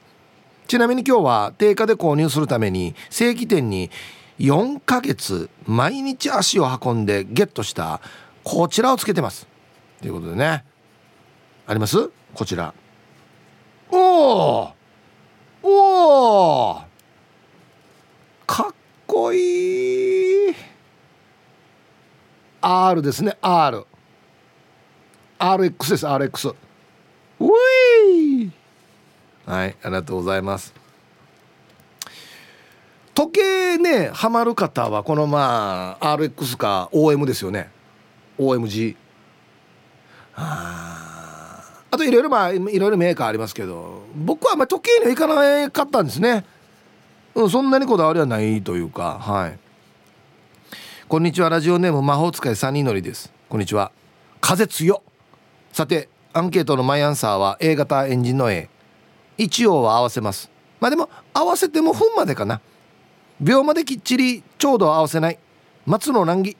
[0.68, 3.89] ちなみに今日は定価で購入するために正規店に
[4.38, 8.00] 4ヶ月毎日足を運んでゲットした
[8.43, 9.49] こちらをつけてます。
[10.02, 10.64] ということでね。
[11.68, 12.10] あります？
[12.34, 12.74] こちら。
[13.91, 14.74] おお
[15.62, 16.82] おお
[18.47, 18.76] かっ
[19.06, 20.56] こいい。
[22.62, 23.86] R ですね R
[25.39, 26.56] RX です RX
[27.39, 28.52] ウィー！
[29.45, 30.74] はいありがとうございます。
[33.14, 37.70] 時計ねハマる方はこのまあ RX か OM ですよね。
[38.38, 38.95] OMG
[40.42, 46.46] あといろいろまあいろいろメーカーありますけど僕はまり時計にはいかなかったんですね。
[47.36, 49.60] うんそんなにこだわりはないというかはい。
[51.08, 53.32] こんにちはラジオネーム魔法使いサニーのりです。
[53.50, 53.92] こんにちは。
[54.40, 55.02] 風強
[55.74, 58.70] さてアンケートのマイアンサーは A 型エンジンの A
[59.38, 60.50] 一応は合わせます。
[60.80, 62.62] まあでも合わせても分までかな。
[63.42, 65.40] 秒まできっちりちょうど合わせない。
[65.86, 66.56] 松の難儀。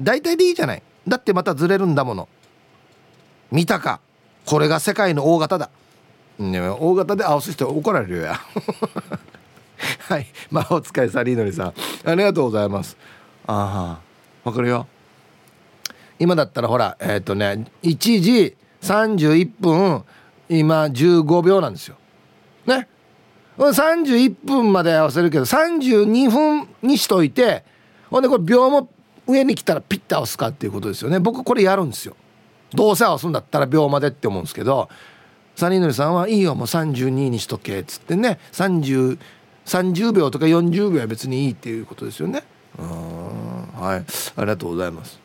[0.00, 0.82] 大体でいいじゃない。
[1.06, 2.28] だってまたずれるんだもの。
[3.54, 4.00] 見たか。
[4.46, 5.70] これが世界の大型だ、
[6.40, 8.40] ね、大型で合わせて怒られるよや。
[10.08, 10.26] はい。
[10.50, 11.74] 魔法使いサリーノリさん。
[12.04, 12.96] ありがとうございます。
[13.46, 14.00] あ
[14.44, 14.88] あわかるよ。
[16.18, 20.04] 今だったらほらえっ、ー、とね1時31分
[20.48, 21.96] 今15秒なんですよ。
[22.66, 22.88] ね。
[23.56, 27.64] 31分まで合わせるけど32分にしといて
[28.10, 28.88] ほんでこれ秒も
[29.28, 31.20] 上に来たらピッて合わすかっていうことですよね。
[31.20, 32.16] 僕これやるんですよ。
[32.74, 34.88] どうせ合わすんだったら秒までって思うんですけど
[35.56, 39.18] サニーノリさんはいいよもう32にしとけっつってね30
[39.66, 42.44] 30秒とか40秒は別にいいっていうことですよね。
[42.78, 44.04] はい。
[44.36, 45.18] ありがとうございます。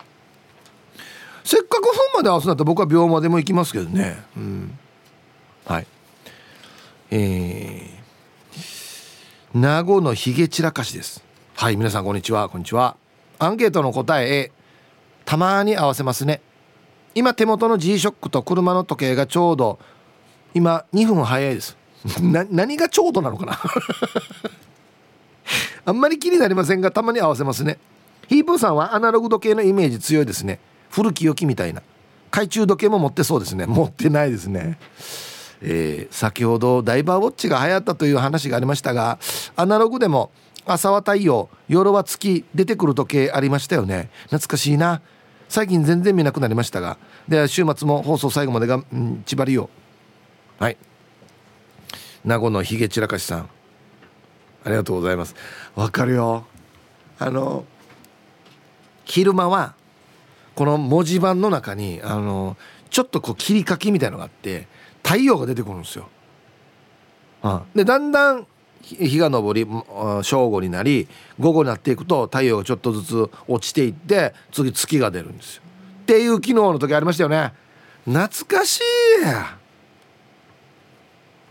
[1.43, 4.23] せっかく分まで合わすんだったら僕は秒までも行きますけどね。
[4.37, 4.77] うん。
[5.65, 5.87] はい。
[7.11, 11.23] えー、名護のひげ散らかしです。
[11.55, 12.95] はい皆さんこんにちはこんにちは。
[13.39, 14.51] アンケートの答え A
[15.25, 16.41] たまに合わせますね。
[17.15, 19.79] 今手元の G-SHOCK と車の時計がちょうど
[20.53, 21.77] 今2分早いです。
[22.21, 23.59] 何がちょうどなのかな？
[25.85, 27.79] あんまり気になりませんがたまに合わせますね。
[28.27, 30.59] ヒープーさんはアナログ時計のイメージ強いですね。
[30.91, 31.81] 古き良きみたいな。
[32.31, 33.65] 懐中時計も持ってそうですね。
[33.65, 34.77] 持ってないですね。
[35.61, 39.19] えー、先ほどダイバーウォッチが流行ったという話がありましたが
[39.57, 40.31] アナログでも
[40.65, 44.09] 朝は太陽夜は月出てくる時計ありましたよね。
[44.25, 45.01] 懐かしいな。
[45.49, 46.97] 最近全然見なくなりましたが
[47.27, 49.69] では週末も放送最後までが、うん、千葉りよ
[50.59, 50.77] はい。
[52.25, 53.49] 名護のひげ散らかしさん。
[54.65, 55.35] ありがとうございます。
[55.73, 56.45] わかるよ。
[57.17, 57.63] あの
[59.05, 59.73] 昼間は
[60.55, 62.57] この文字盤の中にあの
[62.89, 64.67] ちょっとこう切り欠きみたいのがあって
[65.01, 66.09] 太陽が出てくるんですよ。
[67.41, 67.63] あ。
[67.73, 68.47] でだんだん
[68.81, 69.67] 日が昇り
[70.23, 71.07] 正午になり
[71.39, 75.63] 午後になっていくと太陽がちょっとずつ落ちていって次月が出るんですよ。
[76.01, 77.53] っていう昨日の時ありましたよね。
[78.05, 78.81] 懐かしい
[79.25, 79.57] あ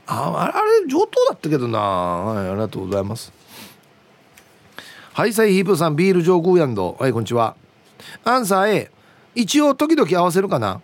[0.06, 1.78] あれ上等だったけどな。
[1.78, 3.32] はいありがとうございます。
[5.12, 6.96] はいサイヒープさんビール上空やんど。
[6.98, 7.54] はいこんにちは。
[8.24, 8.90] アンサー A
[9.34, 10.80] 一応時々合わせるかな。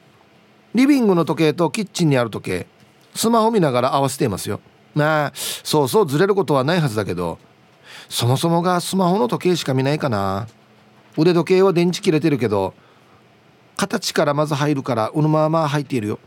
[0.74, 2.66] リビングの時計とキッチンにある時計。
[3.14, 4.61] スマホ見ながら合わせていますよ。
[4.95, 7.38] まあそうそうずれることはないはずだけど
[8.09, 10.47] そもそもがスマホの時計しか見ないかな。
[11.16, 12.74] 腕時計は電池切れてるけど
[13.76, 16.18] 形からまず入るからうのまあまあ入っているよ。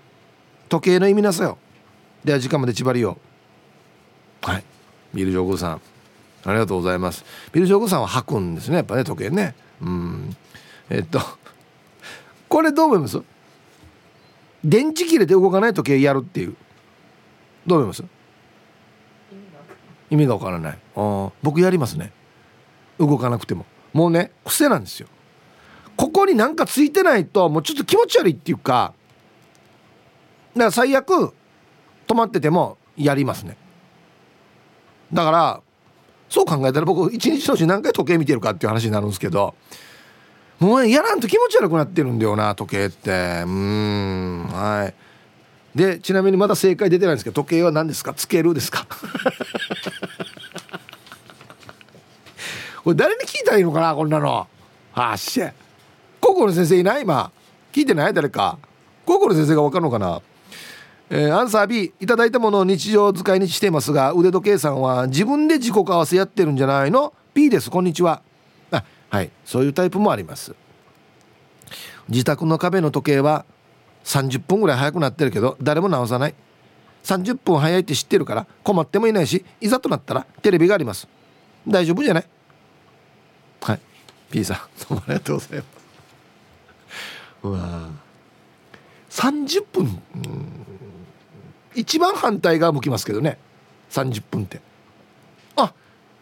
[0.70, 1.58] 時計の意味なさよ。
[2.24, 3.18] では時間まで縛りよ
[4.42, 4.64] はい。
[5.14, 5.82] ビル・ジョーグさん。
[6.46, 7.24] ありがとうございます。
[7.52, 9.56] ビル・ジョーグさんは履くんですねやっぱね時計ね。
[9.82, 10.36] うん。
[10.90, 11.22] えっと
[12.50, 13.22] これどう思います？
[14.64, 16.56] 電池切れて動かない時計やるっていう。
[17.66, 18.04] どう思います？
[20.10, 20.78] 意味がわからない。
[20.96, 22.12] あ僕やりますね。
[23.00, 23.66] 動かなくても。
[23.94, 25.08] もうね癖なんですよ。
[25.96, 28.94] ここになんかついてないともうちょっと気持ち悪いっていうか
[30.54, 31.34] だから最悪
[32.08, 33.58] 止まっててもやりますね。
[35.12, 35.62] だから
[36.30, 39.56] そう考えたら僕一日のうち何回時計見てるかっていう話になるんですけど
[40.60, 43.44] もうやらんと気持ち悪くなってるんだよな時計って。
[43.46, 45.07] うんはい。
[45.78, 48.14] でちなみにまだ正解出てないんですけど時計は何ですか？
[48.16, 48.88] つけるですか？
[52.84, 54.48] これ誰に聞いたらいいのかなこんなの。
[54.94, 55.42] あっし
[56.20, 57.04] 高校の先生いない？
[57.04, 57.32] 今。
[57.72, 58.14] 聞いてない？
[58.14, 58.58] 誰か。
[59.06, 60.20] 高校の先生が分かるのかな？
[61.10, 67.70] えー、アンサー B いただいたものを日常使いにしていますが腕時計さんは自分で自己為替やってるんじゃないの？B です。
[67.70, 68.22] こんにちは。
[68.72, 69.30] あはい。
[69.46, 70.56] そういうタイプもあります。
[72.10, 73.46] 自宅の壁の時計は
[74.08, 76.36] 30分ぐらい早くなってるけど誰も直さない。
[77.04, 81.08] 30分早いって知ってるから困ってもいないしいざとなったらテレビがあります。
[81.68, 82.26] 大丈夫じゃない？
[83.62, 83.80] はい。
[84.32, 84.58] P さん
[84.90, 85.68] どうもありがとうございます。
[87.44, 87.90] うわ
[89.10, 90.02] 30分、
[91.76, 93.38] 一番反対側向きますけどね。
[93.90, 94.62] 30分って。
[95.56, 95.74] あ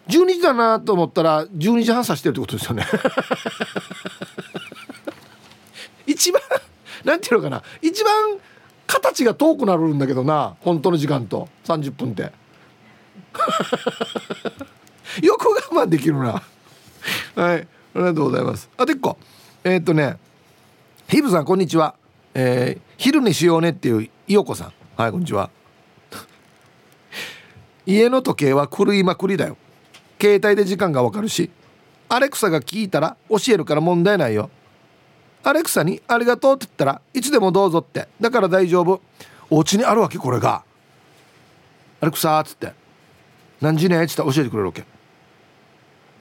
[0.07, 2.85] 12時だなと思ったら12時半指してるってことですよね。
[7.05, 7.63] なんていうのかな。
[7.81, 8.37] 一番
[8.87, 10.57] 形が遠くなるんだけどな。
[10.61, 11.47] 本当の時間と。
[11.63, 12.23] 30分って。
[15.21, 16.41] よく我慢できるな。
[17.35, 17.57] はい。
[17.57, 17.57] あ
[17.95, 18.69] りがとうございます。
[18.75, 19.17] あと1個
[19.63, 20.17] えー、っとね。
[21.07, 21.95] ヒブさんこんにちは。
[22.33, 24.73] えー、昼寝しようねっていういよこさん。
[24.97, 25.49] はいこんにちは。
[27.85, 29.57] 家の時計は狂いまくりだよ。
[30.19, 31.51] 携帯で時間がわかるし
[32.09, 34.49] アレクサが聞いたら教えるから問題ないよ。
[35.45, 39.01] アレクサに「ありがとう」って言ったら「いつでもどうぞ」ってだから大丈夫
[39.49, 40.63] お家にあるわけこれが
[42.01, 42.73] 「アレクサ」っつって
[43.61, 44.83] 「何時ね?」っつって教えてくれるわけ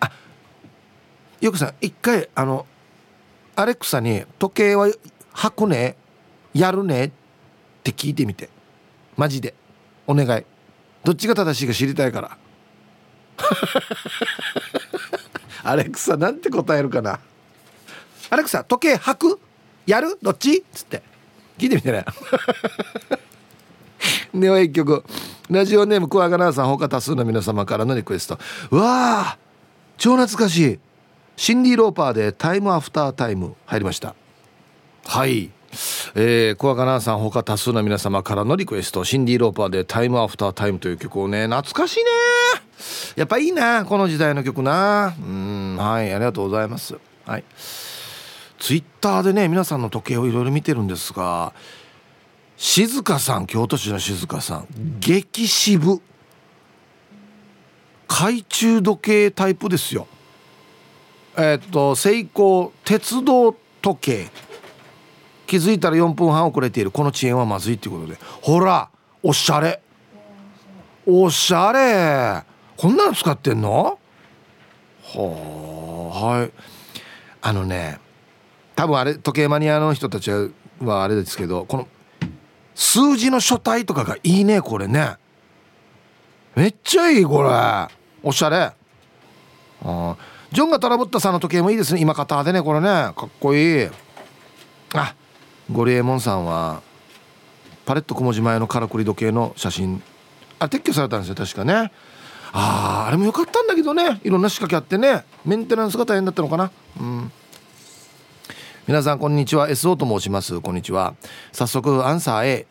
[0.00, 0.10] あ
[1.40, 2.66] よくさ一回あの
[3.56, 4.88] アレクサに「時計は
[5.32, 5.96] 履くね
[6.52, 7.10] やるね」っ
[7.82, 8.48] て聞いてみて。
[9.16, 9.54] マジで。
[10.06, 10.44] お願い。
[11.04, 12.36] どっちが正しいか知りたいから。
[15.64, 17.20] アレクサなんて答えるかな。
[18.34, 19.40] アレクサ時計履く？
[19.86, 20.18] やる？
[20.20, 20.56] どっち？
[20.56, 21.04] っつって。
[21.56, 22.04] 聞いてみてね。
[24.34, 25.04] では一曲
[25.48, 28.36] ラジオネームクワガナーさん他多数の皆様からのリクエスト。
[28.72, 29.38] うわあ
[29.98, 30.80] 超懐かしい。
[31.36, 34.16] シンディ・ローパーで「タイムアフタータイム」入りました。
[35.06, 35.52] はい。
[36.16, 39.04] えー、小若菜さん他多数の皆様からのリクエスト。
[39.04, 42.10] シンディ・ローパーで「タイムアフタータイム」という曲をね懐かしいね。
[43.14, 45.14] やっぱいいなこの時代の曲な。
[45.16, 46.96] うんはいありがとうございます。
[47.24, 47.44] はい。
[48.64, 51.52] ツイッターでね皆さんの時計をいろいろ見てるんですが
[52.56, 54.66] 静香さん京都市の静香さん
[55.00, 56.00] 激渋。
[58.08, 60.06] 懐中時計タイプですよ。
[61.36, 64.28] えっ、とセイコー鉄道時計。
[65.46, 66.90] 気づいたら4分半遅れている。
[66.90, 68.18] この遅延はまずいっていうことで。
[68.40, 68.88] ほら
[69.22, 69.82] おしゃれ。
[71.04, 72.42] おしゃれ。
[72.78, 73.98] こんなの使ってんの？
[75.02, 76.50] はあはい。
[77.42, 78.02] あのね
[78.76, 81.88] 多分あれ時計マニアの人たちはあれですけどこの
[82.74, 85.16] 数字の書体とかがいいねこれね。
[86.56, 87.50] めっちゃいいこれ。
[88.22, 88.72] おしゃれ。
[89.84, 90.16] あ
[90.52, 92.00] ジョンがトラブったさんの時計もいいですね。
[92.00, 92.86] 今型でねこれね。
[92.86, 93.88] かっこいい。
[94.94, 95.14] あ
[95.70, 96.82] ゴリエモンさんは
[97.86, 100.02] パレット小文字前のからくり時計の写真。
[100.58, 101.74] あ撤去されたんですよ確かね。
[101.74, 101.90] あ
[102.52, 104.20] ああれも良かったんだけどね。
[104.24, 105.24] いろんな仕掛けあってね。
[105.44, 106.70] メンテナンスが大変だったのかな。
[107.00, 107.32] うん。
[108.86, 109.70] 皆さんこんにちは。
[109.70, 110.60] SO と申します。
[110.60, 111.14] こんにちは。
[111.52, 112.66] 早速アンサー A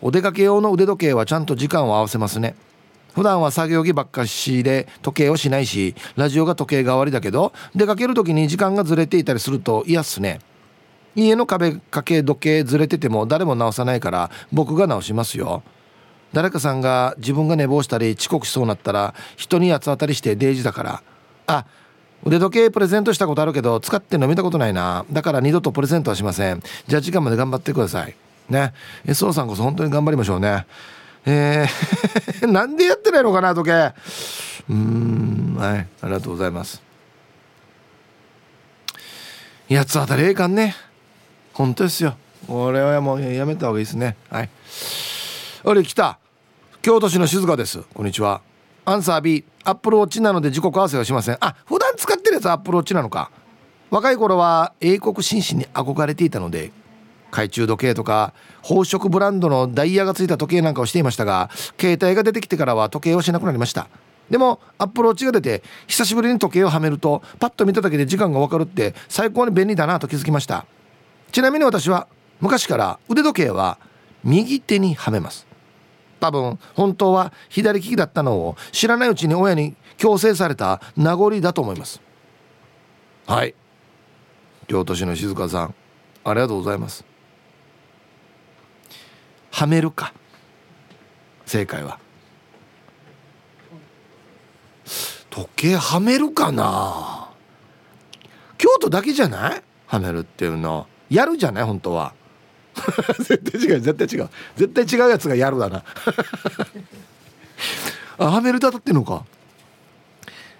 [0.00, 2.54] お出かけ用の腕時計はちゃんと時間を合わせますね。
[3.14, 10.40] 普段は作業着ばっかしで時計をしないしラジオが時計代わりだけど出かける時に時間がずれていたりすると嫌っすね。
[11.14, 15.62] 家の壁掛け時計ずれてても誰も直さないから僕が直しますよ。
[16.32, 21.02] 誰かさんが自分が寝坊したり遅刻しそうになったら人に八つ当たりしてデイジだから。
[21.46, 21.66] あ
[22.24, 25.04] 腕時計プレゼントしたことあるけど使って飲めたことないな。
[25.10, 26.62] だから二度とプレゼントはしません。
[26.86, 28.14] じゃあ時間まで頑張ってください。
[28.48, 28.72] ね。
[29.06, 30.66] SO さんこそ本当に頑張りましょうね。
[31.24, 33.92] えー なんでやってないのかな時計。
[34.70, 35.86] うんはい。
[36.02, 36.80] ありがとうございます。
[39.68, 40.76] 八つ当たりええかんね。
[41.52, 42.16] 本当ですよ。
[42.48, 44.16] 俺はもうやめた方がいいですね。
[44.30, 44.50] はい。
[45.64, 46.18] あれ来た。
[46.82, 47.80] 京都市の静香です。
[47.94, 48.40] こんにちは。
[48.84, 51.36] アンサー B アップルウォッチなので時刻合わせはしません。
[51.40, 51.78] あ普
[52.50, 53.30] アップルウォッチなのか。
[53.90, 56.72] 若い頃は英国紳士に憧れていたので
[57.26, 58.32] 懐中時計とか
[58.62, 63.88] 宝飾ブランドのダイヤがついた時計なんかをしていましたが携帯が出てきてからは時計をしなくなりました。
[64.30, 70.64] でもアップルウォッチが出て久しぶりに時計をはめるとパッと見ただけで時間が分かるって最高に便利だなと気づきました。
[71.32, 72.08] ちなみに私は
[72.40, 73.78] 昔から腕時計は
[74.24, 75.46] 右手にはめます。
[76.18, 82.00] 多分本当は左利きだったのを知らないうちに親に強制された名残だと思います。
[83.26, 83.54] はい。
[84.68, 85.74] 京都市の静香さん
[86.24, 87.04] ありがとうございます。
[89.50, 90.12] はめるか。
[91.46, 91.98] 正解は。
[95.30, 97.30] 時計はめるかな。
[98.58, 99.62] 京都だけじゃない？
[99.86, 100.86] はめるっていうの。
[101.10, 101.64] やるじゃない？
[101.64, 102.14] 本当は。
[103.18, 103.80] 絶対違う。
[103.80, 104.30] 絶対違う。
[104.56, 105.84] 絶対違うやつがやるだな。
[108.18, 109.24] あはめるとってのか。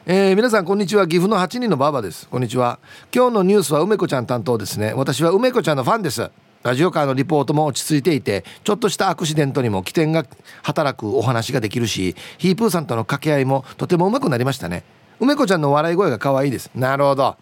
[0.05, 1.07] えー、皆さんこんにちは。
[1.07, 2.29] 岐阜の8人のばばです。
[2.29, 2.81] こんにちは。
[3.15, 4.95] 今日のニュースは梅子ちゃん担当ですね。
[4.95, 6.29] 私は梅子ちゃんのファンです。
[6.65, 10.27] ラジオカーのリポートも落ち着いていてちょっとしたアクシデントにも起点が
[10.65, 14.83] 働くお話ができるしヒープーさんとの掛け合いもとてもうまくなりましたね。
[15.21, 16.73] 梅子ちゃんの笑い声が可愛いです。
[16.75, 17.37] なるほど。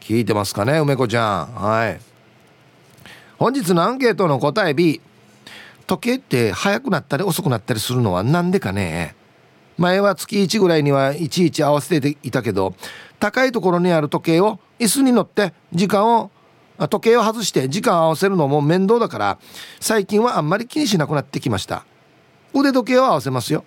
[0.00, 1.54] 聞いてますかね梅子ちゃん。
[1.54, 2.00] はい。
[3.38, 5.02] 本日のアンケートの答え B
[5.86, 9.14] 時計って早くなったり遅くなったりするのは何でかね。
[9.82, 12.74] 前は月1ぐらいにはいちいち合わせていたけど
[13.18, 16.30] 高いところにある時計を椅子に乗って時間を
[16.88, 19.38] 時計を外して時間を合わせるのも面倒だから
[19.80, 21.84] 最近はあんまり気にしなくなってきました。
[22.54, 23.64] 腕時計は合わせますよ。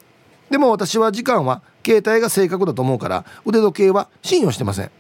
[0.50, 4.92] でも私は時間は携帯が正確だと思うから腕時計は信用してません。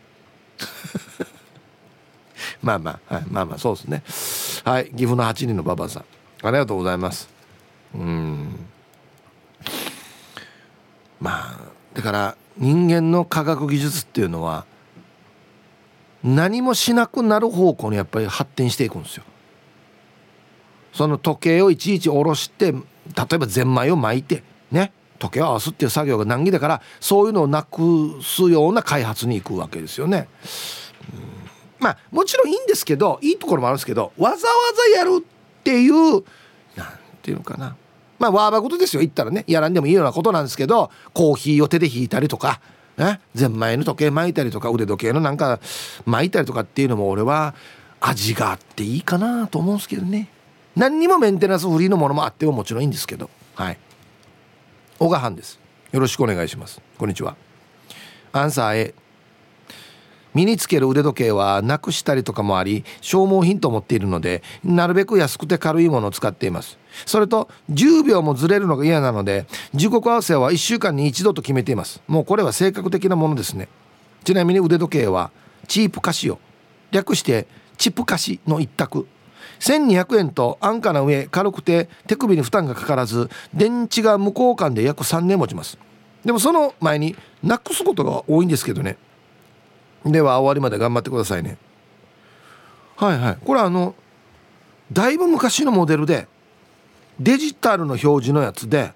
[2.61, 4.03] まあまあ、はい、まあまあそうですね。
[4.69, 6.05] はい岐阜の8人のババさん
[6.43, 7.29] ありがとうございます。
[7.93, 8.65] うん。
[11.19, 11.57] まあ
[11.93, 14.65] だから人間の科学技術っていうのは
[16.23, 19.23] 何もしなくなる方向にやっぱり発展していくんですよ。
[20.91, 22.79] その時計をいちいち下ろして例
[23.33, 30.27] えばゼンマイを巻いてね時計を合わすっていう作業が難儀だからそういうのをなくすような開発に行くわけですよね。
[31.79, 34.53] まあもちろんいいんですけどいいところもあるんですけどわざわ
[34.93, 36.23] ざやるっていう
[36.75, 36.87] 何
[37.21, 37.75] ていうのかな
[38.19, 39.01] まあワーバーことですよ。
[39.01, 39.43] 言ったらね。
[39.47, 42.61] やらんでもいいようなことなんですけどコーヒーを手で引いたりとか
[42.97, 43.19] ね。
[43.33, 45.59] ゼンマイの時計巻いたりとか腕時計のなんか
[46.05, 47.53] 巻いたりとかっていうのも俺は
[47.99, 50.29] 味があっていいかなと思うんですけどね。
[50.75, 53.29] 何にもメンテナンスフリーのものもあってももちろんいいんですけど。
[53.55, 53.77] はい。
[54.99, 55.59] 小川藩です。
[55.91, 56.81] よろしくお願いします。
[56.97, 57.35] こんにちは。
[58.33, 58.95] アンサー A
[60.35, 66.77] 身につける腕時計はなくしたりとかもあり消耗品と思っているのでなるべく安くて軽いものを使っています。
[67.05, 72.01] それと10秒もずれるのが嫌なので時刻合わせは1週間に1度と決めています。
[72.07, 73.67] もうこれは性格的なものですね。
[74.23, 75.31] ちなみに腕時計は
[75.67, 76.39] チープカシオ
[76.91, 79.07] 略してチップカシの一択。
[79.59, 85.77] 1200円と安価な上軽くて手首に負担がかからず電池が無交換で約3年持ちます。
[86.25, 88.97] でもその前になくすことが多いんですけどね。
[90.05, 91.57] では終わりまで頑張ってくださいね。
[92.95, 93.37] はいはい。
[93.43, 93.95] これあの
[94.91, 96.27] だいぶ昔のモデルで
[97.19, 98.93] デジタルの表示のやつで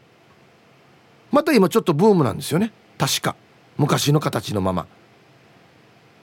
[1.32, 2.72] また今ちょっとブームなんですよね。
[2.97, 3.36] 確か。
[3.78, 4.88] 昔の形のまま。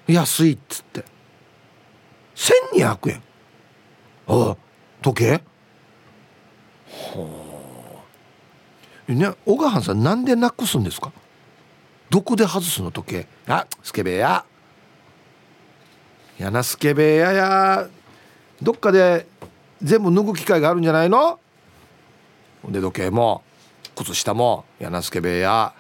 [0.07, 1.05] 安いっつって。
[2.75, 3.23] 1200円。
[4.29, 4.57] ああ
[5.03, 5.33] 時計？
[5.33, 5.43] は
[9.09, 9.13] あ。
[9.13, 11.13] ね小川さんなんでなくすんですか？
[12.11, 13.27] どこで外すの時計？
[13.49, 14.45] あスケベや。
[16.39, 17.89] やなスケベやや。
[18.61, 19.27] どっかで
[19.83, 21.39] 全部脱ぐ機会があるんじゃないの？
[22.69, 23.43] 腕時計も。
[23.97, 24.65] 靴下も。
[24.79, 25.73] やなスケベや。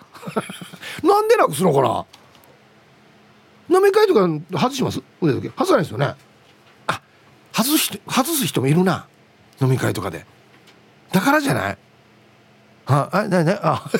[1.03, 3.79] なんでなくすのかな？
[3.79, 4.21] 飲み会とか
[4.59, 5.03] 外します？
[5.21, 5.49] 腕時計。
[5.51, 6.15] 外さないですよね？
[6.87, 7.01] あ
[7.53, 9.07] 外す人外す人もいるな。
[9.61, 10.27] 飲み会とかで。
[11.13, 11.79] だからじゃない？
[12.87, 13.91] ああななあ。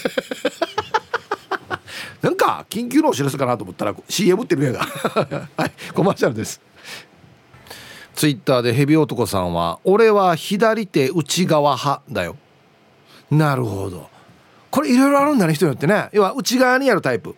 [2.27, 4.81] なんか緊急のお知らせかなと思ったら CM ってるやが。
[5.57, 6.61] はいコマーシャルです。
[8.17, 12.37] ツイッターでヘビ男さんは「俺は左手内側派だよ」
[13.31, 14.11] なるほど。
[14.73, 16.09] これいろいろあるんだね人によってね。
[16.13, 17.37] 要は内側にやるタイプ。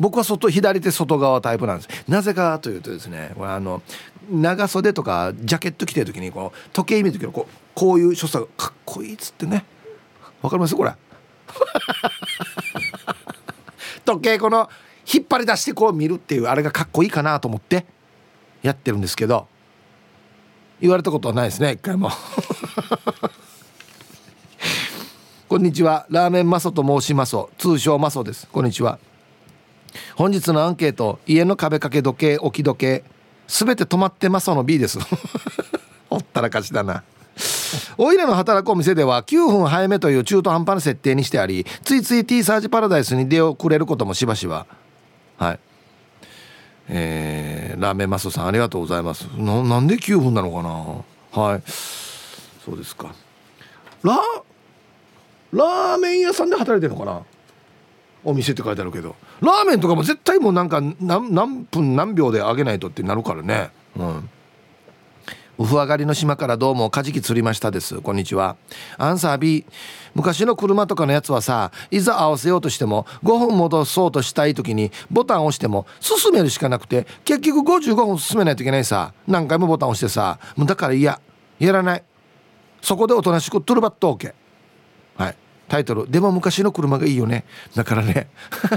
[0.00, 1.88] 僕は外左手外側タイプなんです。
[2.08, 3.82] なぜかというとですねこれあの
[4.30, 9.66] 長袖とかジャケット着てる時にこの時計見る時のこうこういう所作がかっこいいっつってね。
[10.40, 10.74] わかります？
[10.74, 10.92] これ。
[14.06, 14.70] 時計この
[15.12, 17.84] 引っ張り出してこう見るっていうあれがかっこいいかなと思って
[18.62, 19.46] やってるんですけど
[20.80, 22.10] 言われたことはないですね一回も。
[25.48, 26.06] こんにちは。
[26.10, 27.36] ラーメンマソと申します。
[27.56, 28.48] 通称マソです。
[28.48, 28.98] こんにちは。
[30.16, 33.04] 本日のアンケート家の壁掛け時計置き時計
[33.46, 34.98] すべて止まってマソの B です。
[36.10, 37.04] ほったらかしだな。
[37.98, 44.66] おいらの働くお店では9分早めという中途半端な設定にしてありついつい T サージパラダイスに出遅れることもしばしば。
[45.38, 45.58] はい。
[46.88, 49.22] えー、ラーメンマストさんありがとうございます。
[49.36, 51.42] なんで9分なのかな？
[51.42, 51.62] はい。
[52.64, 53.12] そうですか。
[54.02, 54.16] ラ
[55.52, 57.22] ラーメン屋さんで働いてるのかな？
[58.24, 59.16] お店って書いてあるけど。
[59.40, 63.70] ラーメンとかも絶対もうなんか何何分何秒で揚げないとってなるからね。
[63.96, 64.30] うん。
[65.58, 68.02] ウフ上がりの島からどうもカジキ釣りましたです。
[68.02, 68.56] こんにちは。
[68.98, 69.64] アンサー B
[70.14, 79.14] 昔の車とかのやつはさいざ合わせようとしても5分戻そうとしたい時にボタンを押しても進めるしかなくて結局55分進めないといけないさ。
[79.26, 81.20] 何回もボタン押してさだから嫌。
[81.58, 82.04] やらない。
[82.82, 84.34] そこでおとなしくトゥルバット OK
[85.16, 85.36] はい。
[85.68, 87.44] タイトル「でも昔の車がいいよね」
[87.74, 88.28] だからね。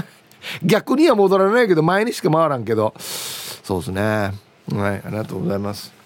[0.64, 2.94] 逆には戻らないけど前にしか回らんけど。
[2.98, 4.02] そうですね。
[4.02, 4.32] はい。
[4.72, 5.99] ありがとうございます。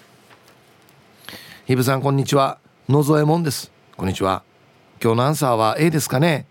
[1.67, 2.59] ひぶさんこんにちは。
[2.91, 3.73] 野添もんです。
[3.97, 4.43] こんにちは。
[5.03, 6.47] 今日のアンサーは A ですかね。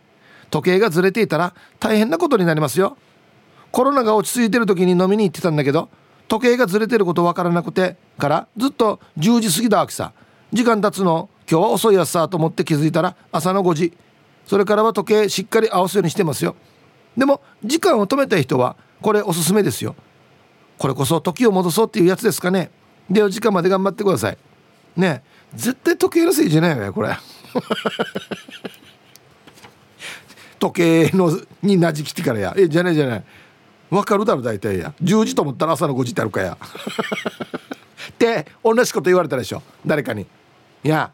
[0.49, 2.97] 時計がずれていたら大変なことになりますよ。
[3.71, 5.89] コロナが落ち着いてる時に飲みに行ってたんだけど
[6.27, 10.13] 時計がずれてること分からなくてからずっと10時過ぎだわけさ。
[10.51, 13.93] 時間経つの今日は遅いやつさと思って気づいたら朝の5時。
[14.47, 16.55] それからは時計しっかり合わすようにしてますよ。
[17.15, 19.95] でも時間を止めた人はこれおすすめですよ。
[20.79, 22.71] これこそ時を戻そうっていうやつですかね。
[23.11, 24.37] では時間まで頑張ってください。
[24.95, 25.23] ね
[25.53, 27.15] 絶対時計のせいじゃないよねこれ。
[30.59, 32.53] 時計のになじきてからや。
[32.57, 33.23] えじゃないじゃない。
[33.89, 34.93] わかるだろ大体や。
[35.03, 36.57] 10時と思ったら朝の5時ってあるかや。
[38.11, 39.61] って同じこと言われたでしょ。
[39.85, 40.25] 誰かに。
[40.83, 41.11] いや。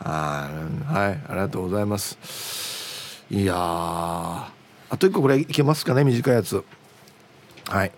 [0.00, 0.50] あ
[0.86, 3.24] はいありがとうございます。
[3.30, 4.52] いやあ
[4.98, 6.62] と1個これいけますかね短いやつ。
[7.68, 7.92] はい。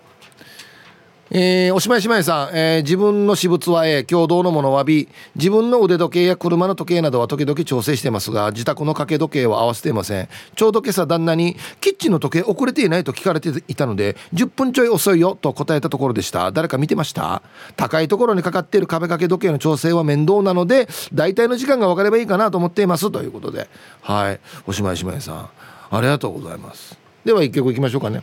[1.29, 10.29] えー、おしまいしまいさん、えー、自分の私物は A 共同のものは B 自分の腕時計や車の時計などは時々調整してますが自宅の掛け時計は合わせていません。
[10.55, 16.53] ちょうど今朝旦那にキッチンの時計遅れていないと聞かれていたので10分ちょい遅いよと答えたところでした。
[16.53, 17.43] 誰か見てました？
[17.77, 23.11] 高いところにかかっている壁掛け時計の調整は面倒なので大体の時間が分かればいいかなと思っています。
[23.11, 23.69] ということで。
[24.01, 24.41] はい。
[24.67, 25.51] おしまいしまいさん。
[25.91, 26.97] ありがとうございます。
[27.25, 28.23] では一曲いきましょうかね。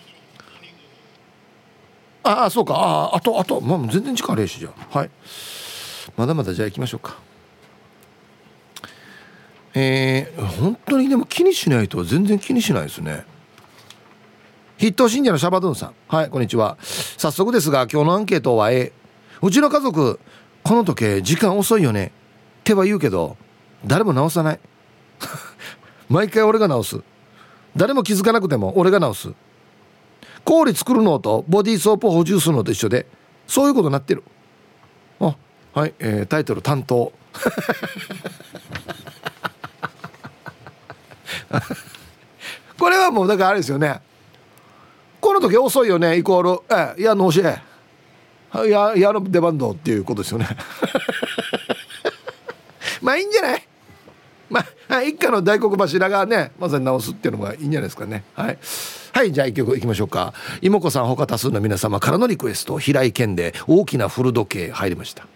[2.24, 2.74] ああそうか。
[2.76, 5.10] あああとあともう全然力あるしじゃはい。
[6.16, 7.18] まだまだじゃあ行きましょうか。
[9.76, 13.26] えー、本当にでも気にしないと全然気にしないですね。
[14.78, 15.94] 筆頭信者のシャバドゥンさん。
[16.08, 16.78] はいこんにちは。
[16.82, 18.94] 早速ですが今日のアンケートは A
[19.42, 20.20] うちの家族
[20.64, 22.12] この時計時間遅いよね。
[22.62, 23.36] っては言うけど
[23.86, 24.60] 誰も直さない。
[26.08, 27.02] 毎回俺が直す。
[27.76, 29.34] 誰も気づかなくても俺が直す。
[30.46, 33.06] 氷作るのとボディーソープ補充するのと一緒で
[33.48, 34.24] そういうことになってる。
[35.20, 35.36] あ
[35.74, 37.12] はい、えー、タイトル担当。
[42.78, 44.02] これはもうだからあれですよね。
[45.22, 46.60] この時遅いよねイコール。
[46.98, 47.44] えいや脳死い
[48.70, 50.48] ややる出番どっていうことですよね。
[53.02, 53.68] まあいいんじゃない？
[54.50, 58.24] まあ一家の大黒柱がねまさに直すっていうのがいいんじゃないですかね。
[58.34, 58.58] はい。
[59.14, 60.34] はいじゃあ一曲いきましょうか。
[60.62, 65.28] 妹子さん他多数の皆様からのリクエスト平井堅で大きな古時計入りました。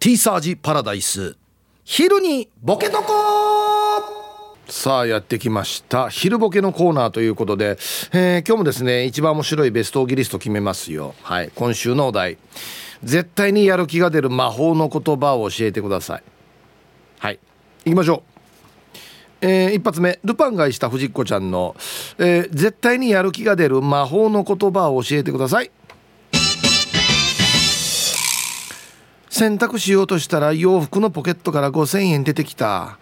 [0.00, 1.36] T サージパラダイス
[1.84, 3.04] 昼にボケとこ
[4.68, 6.10] さあやってきました。
[6.10, 7.78] 昼ボケのコーナーということで、
[8.12, 11.14] えー、今日もですね一番面白いベストオギリスト決めますよ。
[11.22, 12.38] はい今週のお題。
[13.02, 16.22] 絶対にやる気が出る魔法の言葉を教えてください。
[17.18, 17.38] はい。
[17.84, 18.38] 行きましょう。
[19.40, 20.18] えー、一発目。
[20.24, 21.76] ルパンがいした藤子ちゃんの、
[22.18, 25.70] えー、絶対にやる気が出る魔法の言葉を教えてください。
[29.30, 32.82] 洗濯しようとしたら洋服のポケットから5000円出てきた。
[32.90, 32.98] あ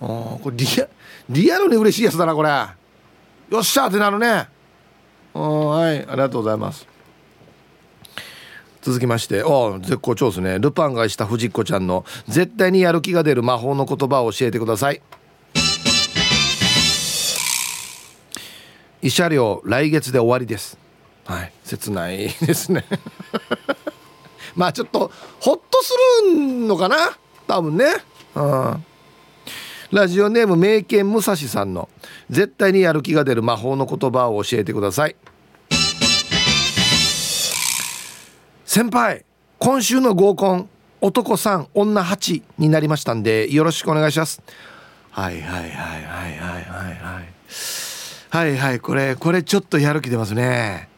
[0.00, 0.88] これリア
[1.28, 2.48] リアルに嬉しいやつだなこれ。
[2.48, 4.48] よっしゃってなるね。
[5.32, 6.97] はいありがとうございます。
[8.88, 10.58] 続きましてお絶好調ですね。
[10.58, 15.02] ルパンがした藤子ちゃんの絶対にやる気が出る魔法の言葉を教えてください。
[19.02, 20.78] 慰謝料来月で終わりです。
[21.26, 21.52] はい。
[21.64, 22.86] 切ないですね。
[24.56, 25.92] まあちょっとほっとす
[26.32, 26.96] るのかな？
[27.46, 27.84] 多分ね。
[28.36, 28.84] うん。
[29.92, 31.90] ラジオネーム名犬武蔵さんの
[32.30, 35.16] 絶対にやる気が出る魔法の言葉を教えてください。
[38.68, 39.24] 先輩
[39.58, 40.68] 今週の合コン
[41.00, 44.42] 男3女8になりましたんでよろしくお願いします。
[45.10, 47.28] はいはいはいはいはいはいはい。
[48.28, 50.90] はいはいこれこれちょっとやる気出ますね。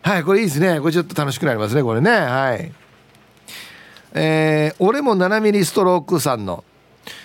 [0.00, 0.80] はいこれいいですね。
[0.80, 2.10] これちょっと楽しくなりますねこれね。
[2.10, 2.72] はい。
[4.14, 6.64] えー、俺も7ミリストロークさんの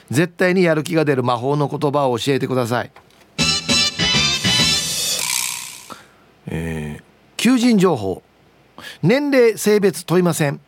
[0.10, 2.92] 絶対にやる気が出る魔法の言葉を教えてください。
[6.48, 7.04] えー、
[7.38, 8.24] 求人情報。
[9.02, 10.60] 年齢性別問いません。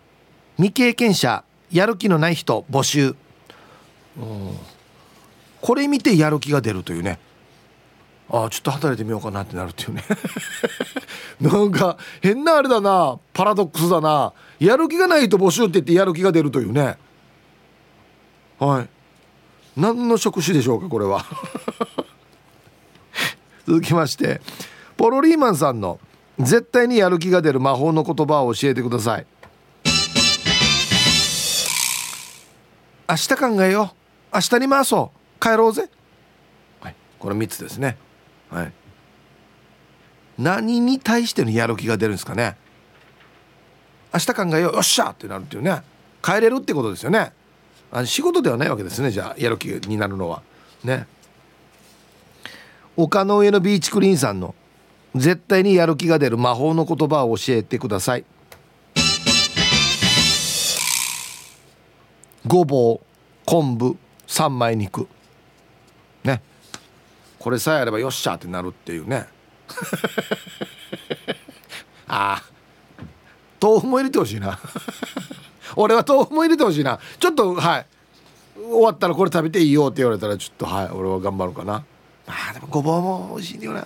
[0.57, 3.15] 未経験者やる気のない人募集。
[4.17, 4.57] うん。
[5.61, 7.19] これ見てやる気が出るというね。
[8.29, 10.03] ああちょっと働いてみようかなってなるっていうね。
[11.41, 13.19] なんか変なあれだな。
[13.33, 14.33] パラドックスだな。
[14.59, 16.97] やる気がないと募集って言ってやる気が出るというね。
[18.59, 18.89] はい。
[19.75, 21.25] 何の職種でしょうかこれは。
[23.65, 24.41] 続きまして
[24.97, 25.97] ポロリーマンさんの
[26.39, 29.25] 絶対にやる気が出る魔法の言葉を教えてください。
[33.09, 33.93] 明日考えよ
[34.31, 34.35] う。
[34.35, 35.39] 明日に回そう。
[35.39, 35.89] 帰ろうぜ。
[36.81, 36.95] はい。
[37.19, 37.97] この3つですね。
[38.49, 38.73] はい。
[40.39, 42.57] 何に対してのやる気が出るんですかね。
[44.13, 44.73] 明日考えよう。
[44.73, 45.83] よっしゃってなるっていうね。
[46.23, 47.33] 帰れるってことですよね。
[47.91, 49.11] あ仕事ではないわけですね。
[49.11, 50.41] じゃあやる気になるのは。
[50.83, 51.05] ね。
[52.95, 54.55] 丘の上のビーチクリーンさんの
[55.15, 58.25] 絶対にやる気が出る魔法の言葉を教えてください。
[62.47, 63.05] ごぼう
[63.45, 63.95] 昆布
[64.27, 65.07] 三枚肉。
[66.23, 66.41] ね。
[67.39, 69.27] これさえあればよっしゃってなるっていうね。
[72.07, 72.43] ああ
[73.61, 74.59] 豆腐も入れてほしいな。
[75.75, 76.99] 俺は豆腐も入れてほしいな。
[77.19, 77.85] ちょっとはい。
[78.55, 81.83] 終わったらこれ食べていいよって言われたらちょっとはい俺は頑張るかな。
[82.25, 83.85] まあでもごぼうも美味しいんだよな。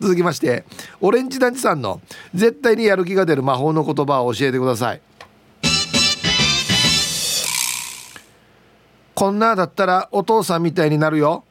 [0.00, 0.64] 続きまして
[1.00, 2.00] オレンジ団地さんの
[2.34, 5.00] 絶対にやる気が出る魔法の言葉を教えてください。
[9.14, 11.42] こんなだったらお父さんみたいになるよ。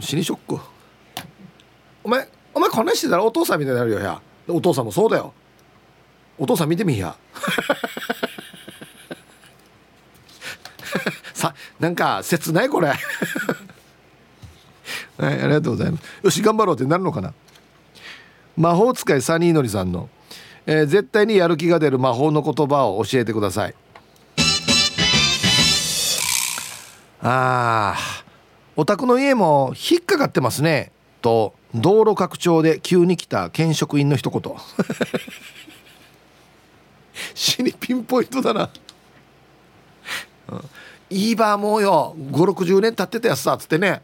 [0.00, 0.58] 死にショック。
[2.04, 5.32] お前お前こんなしてたらお父さんみたいになるよやお父さんもそうだよ。
[6.36, 7.16] お父さん見てみや。
[11.32, 12.92] さなんか切ないこれ。
[15.18, 16.04] はいありがとうございます。
[16.22, 17.34] よし頑張ろうってなるのかな？
[18.56, 20.08] 魔法使いサニーのりさんの、
[20.66, 23.74] えー、絶対にやる気が出る魔法の言葉を教えてください。
[27.20, 28.24] あー
[28.76, 30.92] お宅の家も引っかかってますね。
[31.20, 34.40] と道路拡張で急に来た県職員の一言。
[37.34, 38.70] 死にピンポイントだな、
[40.50, 40.64] うん、
[41.10, 42.14] いいばもうよ。
[42.30, 44.00] 560年経ってたやつさっつってね。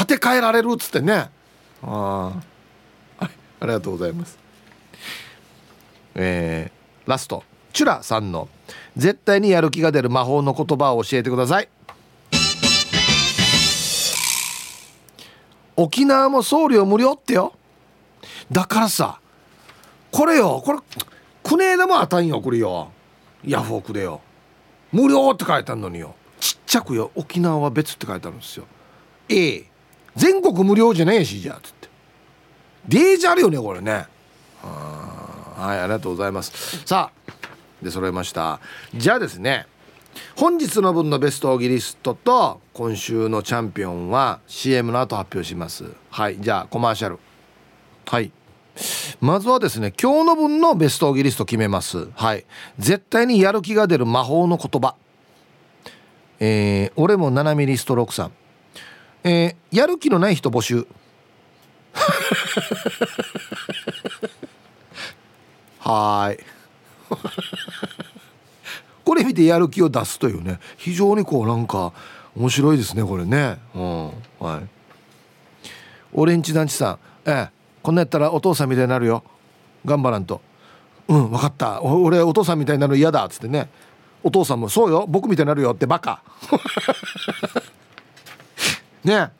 [0.00, 1.28] 建て替えられるっつってね。
[1.82, 2.32] あ
[3.18, 3.30] あ
[3.60, 4.38] ありがとうございます。
[6.14, 7.44] えー、ラスト。
[7.74, 8.48] チュラさんの
[8.96, 11.68] 絶対にやる気が出る魔法の言葉を教えてください。
[15.76, 17.52] 沖縄も送料無料ってよ。
[18.50, 19.20] だからさ
[20.10, 20.78] これよこれ
[21.42, 22.90] 国枝も当たんよこれよ。
[23.44, 24.22] ヤフオクでよ。
[24.92, 26.14] 無料って書いてあるのによ。
[26.40, 27.10] ちっちゃくよ。
[27.14, 28.64] 沖縄は別って書いてあるんですよ。
[29.28, 29.69] ええ
[30.16, 31.88] 全国無料じゃねえしじゃあつって。
[32.88, 34.06] デージあるよねこれね。
[34.62, 36.82] はいありがとうございます。
[36.84, 37.32] さあ
[37.82, 38.60] で揃えました。
[38.94, 39.66] じゃあですね
[40.36, 45.84] 本日の分のベストオギリストと今週のチャンピオンは CM の後発表します。
[46.10, 47.18] はいじゃあコマーシャル。
[48.06, 48.32] はい。
[49.20, 52.08] まずはですね今日の分のベストオギリスト決めます。
[52.14, 52.44] はい。
[52.78, 54.94] 絶対にやる気が出る魔法の言葉。
[56.38, 58.32] えー、俺も7ミリスト6さん。
[59.24, 60.86] えー、やる気のない人募集。
[65.80, 66.38] はい。
[69.04, 70.60] これ見てやる気を出すというね。
[70.76, 71.92] 非常にこうなんか
[72.36, 73.58] 面白いですねこれね。
[73.74, 74.06] うん。
[74.38, 74.68] はい。
[76.12, 76.98] オレンジ団地さん。
[77.26, 77.50] ええ
[77.82, 79.24] こんなやったらお父さんみたいになるよ。
[79.84, 80.40] 頑張らんと。
[81.08, 81.82] うん分かった。
[81.82, 83.24] 俺お父さんみたいになるの嫌だ。
[83.24, 83.68] っつってね。
[84.22, 85.06] お父さんもそうよ。
[85.08, 86.22] 僕みたいになるよってバカ。
[89.04, 89.30] ね。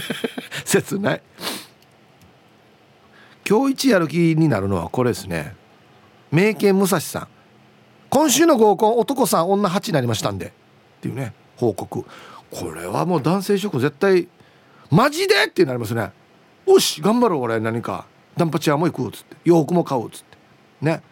[0.64, 1.22] 切ない。
[3.48, 5.54] 今日一やる気になるのはこれですね。
[6.30, 7.28] 名犬武蔵さん。
[8.08, 10.46] 今週の合コン男さん女8になりましたんで。
[10.46, 10.50] っ
[11.00, 12.04] ていうね報告。
[12.50, 14.28] これはもう男性諸君絶対
[14.90, 16.12] マジでってなりますね。
[16.66, 18.06] よし頑張ろう俺何か。
[18.36, 19.36] ダンパチ屋も行くっつって。
[19.44, 20.38] 洋服も買おうっつって。
[20.80, 21.02] ね。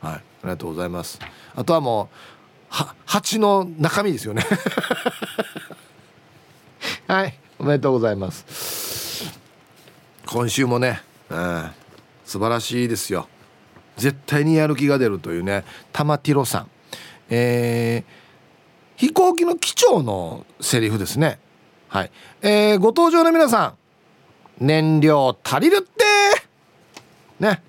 [0.00, 0.12] はい。
[0.14, 1.18] ありがとうございます。
[1.54, 2.08] あとはもう
[2.68, 4.44] は蜂の中身ですよね。
[7.08, 7.34] はい。
[7.58, 9.40] おめでとうございます。
[10.26, 11.00] 今週もね、
[11.30, 11.70] うん、
[12.26, 13.28] 素晴らしいですよ。
[13.96, 16.70] 絶対にやる気が出るというね玉ティロさん。
[17.30, 18.28] えー
[18.98, 21.38] 飛行機の機長のセリフですね。
[21.86, 22.10] はい、
[22.42, 23.74] えー、ご登場の皆さ
[24.60, 26.04] ん燃料足りるって
[27.38, 27.62] ね。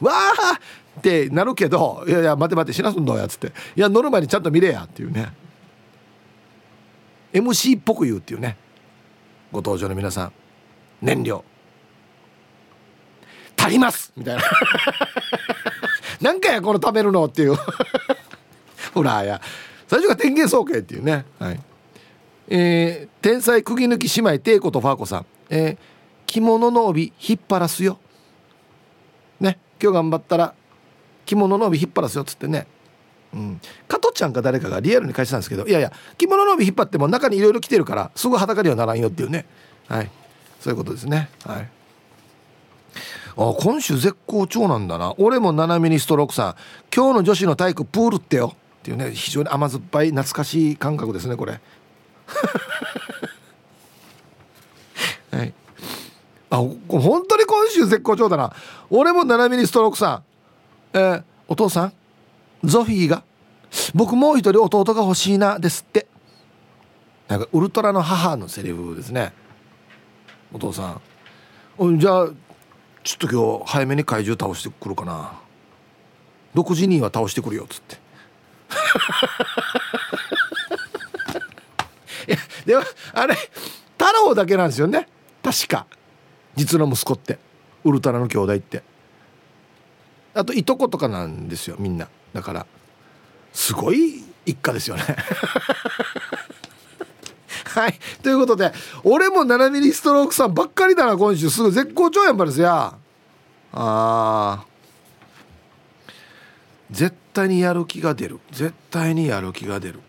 [0.00, 3.52] わあってなるけどいやいや待て待てしなすんだやつって。
[3.76, 5.30] いや乗る前にちゃんと見れやっていうね。
[7.32, 8.56] MC っぽく言うっていうね。
[9.52, 10.32] ご登場の皆さん。
[11.00, 11.44] 燃料。
[13.56, 14.12] 足ります。
[14.16, 14.42] みたいな。
[16.20, 17.54] 何回やこの食べるのっていう。
[18.94, 19.40] ほらや。
[19.86, 21.24] 最初が天元総計っていうね。
[21.38, 21.60] はい。
[22.48, 25.78] えー、天才釘抜き姉妹テイコとファーコさん、えー、
[26.26, 27.98] 着物の帯引っ張らすよ。
[29.38, 29.58] ね。
[29.80, 30.54] 今日頑張ったら
[31.26, 32.66] 着物の帯引っ張らすよっつってね。
[33.32, 39.46] うん、加トちゃんか誰かがリアルに返したんですけどいやいや着物の帯引っ張っても中にいろいろ着てるからすぐ裸にはならんよっていうね。
[39.88, 40.10] はい。
[40.60, 41.30] そういうことですね。
[41.44, 41.68] はい。
[43.36, 45.14] あ今週絶好調なんだな。
[45.18, 46.54] 俺も七ミニストロークさん
[46.94, 48.54] 今日の女子の体育プールってよ。
[48.80, 51.60] っていうね非常に甘酸っぱい懐かしい感覚ですねこれ。
[55.30, 55.54] はい。
[56.50, 58.52] あ本当に今週絶好調だな。
[58.90, 60.22] 俺も7ミリストロークさん。
[60.92, 61.92] えー、お父さん？
[62.64, 63.24] ゾフィーが
[63.94, 66.06] 僕もう一人弟が欲しいなですって。
[67.28, 69.32] なんかウルトラの母のセリフですね。
[70.52, 71.00] お父さ
[71.78, 71.98] ん。
[71.98, 72.28] じゃあ
[73.02, 75.32] ちょっと今日早めに怪獣倒してくるかな。
[76.54, 77.96] 6時には倒してくるよっつって。
[82.28, 82.36] いや
[82.66, 82.82] でも
[83.14, 85.08] あれ太郎だけなんですよね。
[85.42, 85.86] 確か。
[86.56, 87.38] 実の息子って。
[87.84, 88.82] ウルトラの兄弟って。
[90.34, 92.08] あといとことかなんですよみんな。
[92.32, 92.66] だから
[93.52, 95.02] すごい一家ですよね。
[97.66, 97.98] はい。
[98.22, 98.72] ということで
[99.04, 101.50] 俺も7ミリストロークさんばっかりだな今週。
[101.50, 102.94] すぐ絶好調やんばですや
[103.72, 104.64] あ
[106.90, 108.40] 絶対にやる気が出る。
[108.50, 110.00] 絶対にやる気が出る。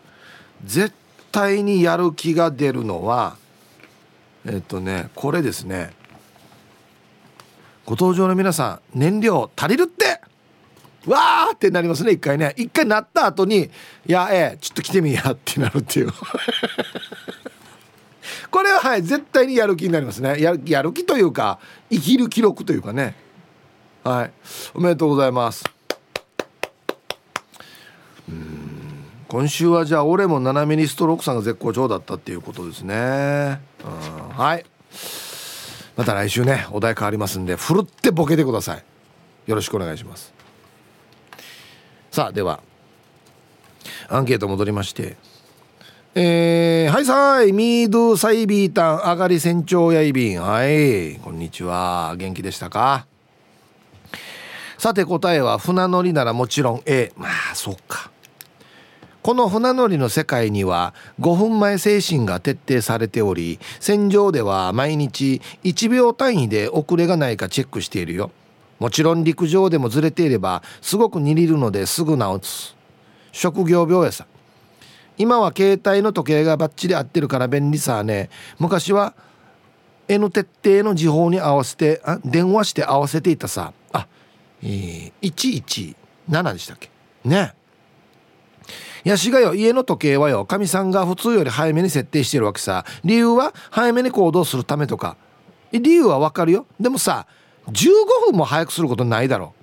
[0.64, 0.92] 絶
[1.30, 3.36] 対にやる気が出るのは
[4.44, 5.94] えっとねこれですね。
[7.84, 10.11] ご登場の皆さん燃料足りるって
[11.06, 12.54] わーってなりますね一回ね。
[12.56, 13.70] 一回なった後に
[14.06, 16.12] 「いやええちょっと来てみや」ってなるっていう。
[18.50, 20.40] これははい絶対にやる気になりますね。
[20.40, 21.58] ややる気というか
[21.90, 23.16] 生きる記録というかね。
[24.04, 24.32] はい。
[24.74, 25.64] おめでとうございます。
[28.28, 29.04] うん。
[29.28, 34.66] 今週はじゃあ俺も斜めにストロークさんが絶好調だったっていうことですね、うん、はい。
[35.96, 38.84] また来週ねお題変わりますんでふるってボケてください。
[39.46, 40.41] よろしくお願いします。
[42.12, 42.60] さあでは
[44.10, 45.16] アンケート戻りまして。
[46.14, 50.42] えー、はいさいミードサイビータン上がり船長やいびん。
[50.42, 52.14] はいこんにちは。
[52.18, 53.06] 元気でしたか？
[54.76, 58.10] さて答えは船乗りならもちろん A まあそっか。
[59.22, 68.30] この船乗りの世界には5分前精神が徹底されており船上では毎日1秒単位で遅れがないかチェックしているよ。
[68.82, 72.74] もちろん陸上でもずれていればすごく似るのですぐ直す。
[73.30, 74.26] 職業病やさ。
[75.16, 78.28] 今は携帯の時計がバッチリ合ってるから便利さね。
[78.58, 79.14] 昔は
[80.08, 83.72] N 徹底の時報に合わせてあ電話して合わせていたさ。
[83.92, 84.08] あ、
[84.64, 85.94] えー、
[86.26, 86.90] 117でしたっけ？
[87.24, 87.54] ね。
[89.04, 92.84] やしがよ家の時計はよかみさんが普通より早めに設定してるわけさ。
[93.04, 95.16] 理由は早めに行動するためとか。
[95.70, 96.66] 理由はわかるよ。
[96.80, 97.28] でもさ
[97.68, 99.54] 15分も早くすることないだろ。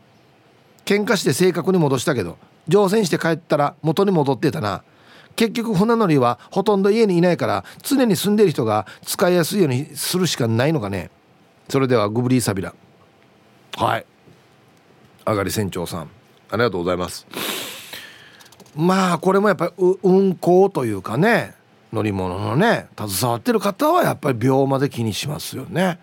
[0.86, 2.38] 喧嘩して正確に戻したけど
[2.68, 4.84] 乗船して帰ったら元に戻ってたな。
[5.36, 11.12] 結局船乗りはほとんど家にいないから常に住んでる人が使いやすいようにするしかないのかね。
[11.70, 12.74] それではグブリーサビラ。
[13.78, 14.06] はい。
[15.26, 16.10] 上がり船長さん。
[16.50, 17.28] ありがとうございます。
[18.76, 21.56] まあこれもやっぱり運行というかね
[21.92, 26.00] 乗り物のね携わってる方はやっぱり秒まで気にしますよね。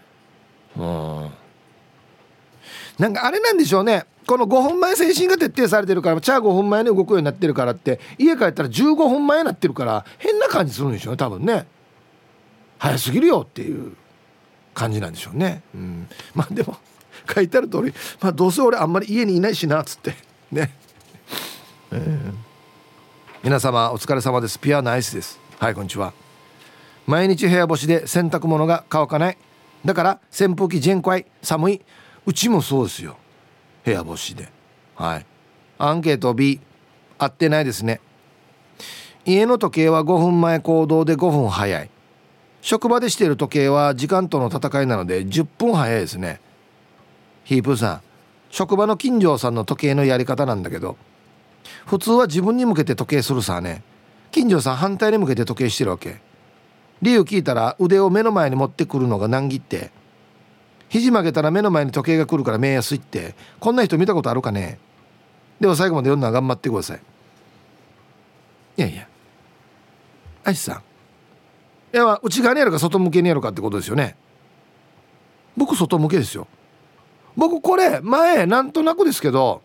[0.77, 1.31] うん。
[2.99, 4.05] なんかあれなんでしょうね。
[4.27, 11.67] この5分前精神が徹底されてるからチャー5分前に動くようになってるからって家帰ったら15分前になってるから変な感じするんでしょうね多分ね。
[12.79, 13.93] 早すぎるよっていう
[14.75, 16.77] 感じなんでしょうね、うん、まあでも
[17.35, 20.15] 書いてある通りまあどうせ俺あんまり家にいないしなっつって。
[20.51, 20.71] ね、
[21.93, 22.33] えー、
[23.43, 24.59] 皆様お疲れ様です。
[24.59, 25.39] ピアナイスです。
[25.59, 26.13] はいこんにちは。
[27.07, 29.39] 毎日部屋干しで洗濯物が乾かない。
[29.85, 31.83] だから扇風機全開寒い。
[32.27, 33.17] うちもそうですよ。
[33.85, 34.49] 部屋干しで。
[34.97, 35.27] はい。
[35.79, 36.61] アンケート B
[37.19, 38.01] 合ってないですね。
[39.25, 41.91] 家の時計は5分前行動で5分早い。
[42.63, 46.41] 職場でしている時計は時間との戦いなので10分早いですね。
[47.45, 48.01] ヒープーさん。
[48.51, 50.97] 職場の金城さんの時計のやり方なんだけど。
[51.87, 53.85] 普通は自分に向けて時計するさね。
[54.33, 56.21] 金城さん反対に向けて時計してるわけ。
[57.03, 59.93] 理由聞いたら腕を目の前に持ってくるのが難儀って。
[60.89, 63.35] 肘曲げたら目の前に時計が来るから目安いって。
[63.61, 64.79] こんな人見たことあるかね？
[65.61, 67.01] では最後まで読んだら頑張ってください。
[68.77, 69.09] いやいや。
[70.45, 70.77] アイスさん。
[71.95, 74.17] いや内側にやるか外向けにやるかってことですよね。
[75.57, 76.47] 僕外向けですよ。
[77.37, 79.63] 僕これ前なんとなくですけど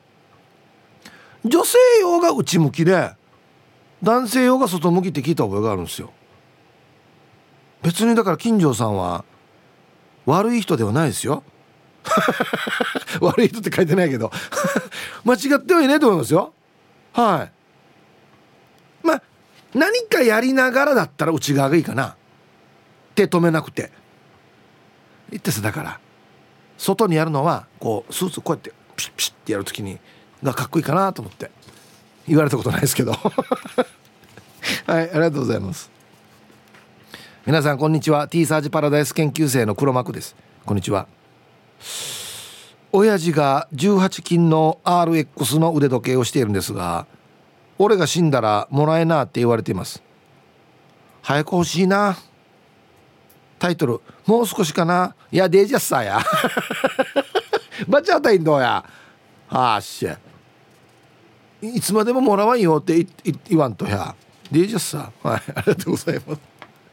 [1.46, 3.12] 女性用が内向きで
[4.02, 6.12] 男性用が外向きって聞いた覚えがあるんですよ。
[7.82, 9.26] 別にだから金城さんは
[10.26, 11.44] 悪い人ではないですよ。
[13.22, 14.32] 悪い人って書いてないけど。
[15.24, 16.54] 間違ってはいないと思いますよ。
[17.14, 17.50] は
[19.04, 19.08] い。
[19.08, 19.24] まあ
[19.74, 22.16] 何かやりながらだったら内側がいいかな。
[23.16, 23.92] 手止めなくて。
[25.30, 26.00] 言ってさだから。
[26.78, 30.00] 外にやるのはこうスーツこうやってピシッピシッってやる時に
[30.42, 31.52] がかっこいいかなと思って。
[32.28, 33.12] 言われたことないですけど。
[34.86, 35.90] はいありがとうございます。
[37.44, 38.28] 皆さんこんにちは。
[38.28, 40.36] T サージパラダイス研究生の黒幕です。
[40.64, 41.08] こんにちは。
[42.92, 47.08] 親父が18金の RX の腕時計をしているんですが
[47.80, 50.04] 俺が死んだらもらえなって言われています。
[51.24, 52.16] 早く欲しいな。
[53.58, 55.16] タイトルもう少しかな。
[55.32, 56.20] いやデージャスさや。
[57.90, 58.86] バチャータインどうや。
[59.48, 60.08] はあし
[61.60, 63.04] いつまでももらわんよって
[63.50, 64.14] 言わんとや。
[64.52, 66.51] デージャスさはいありがとうございます。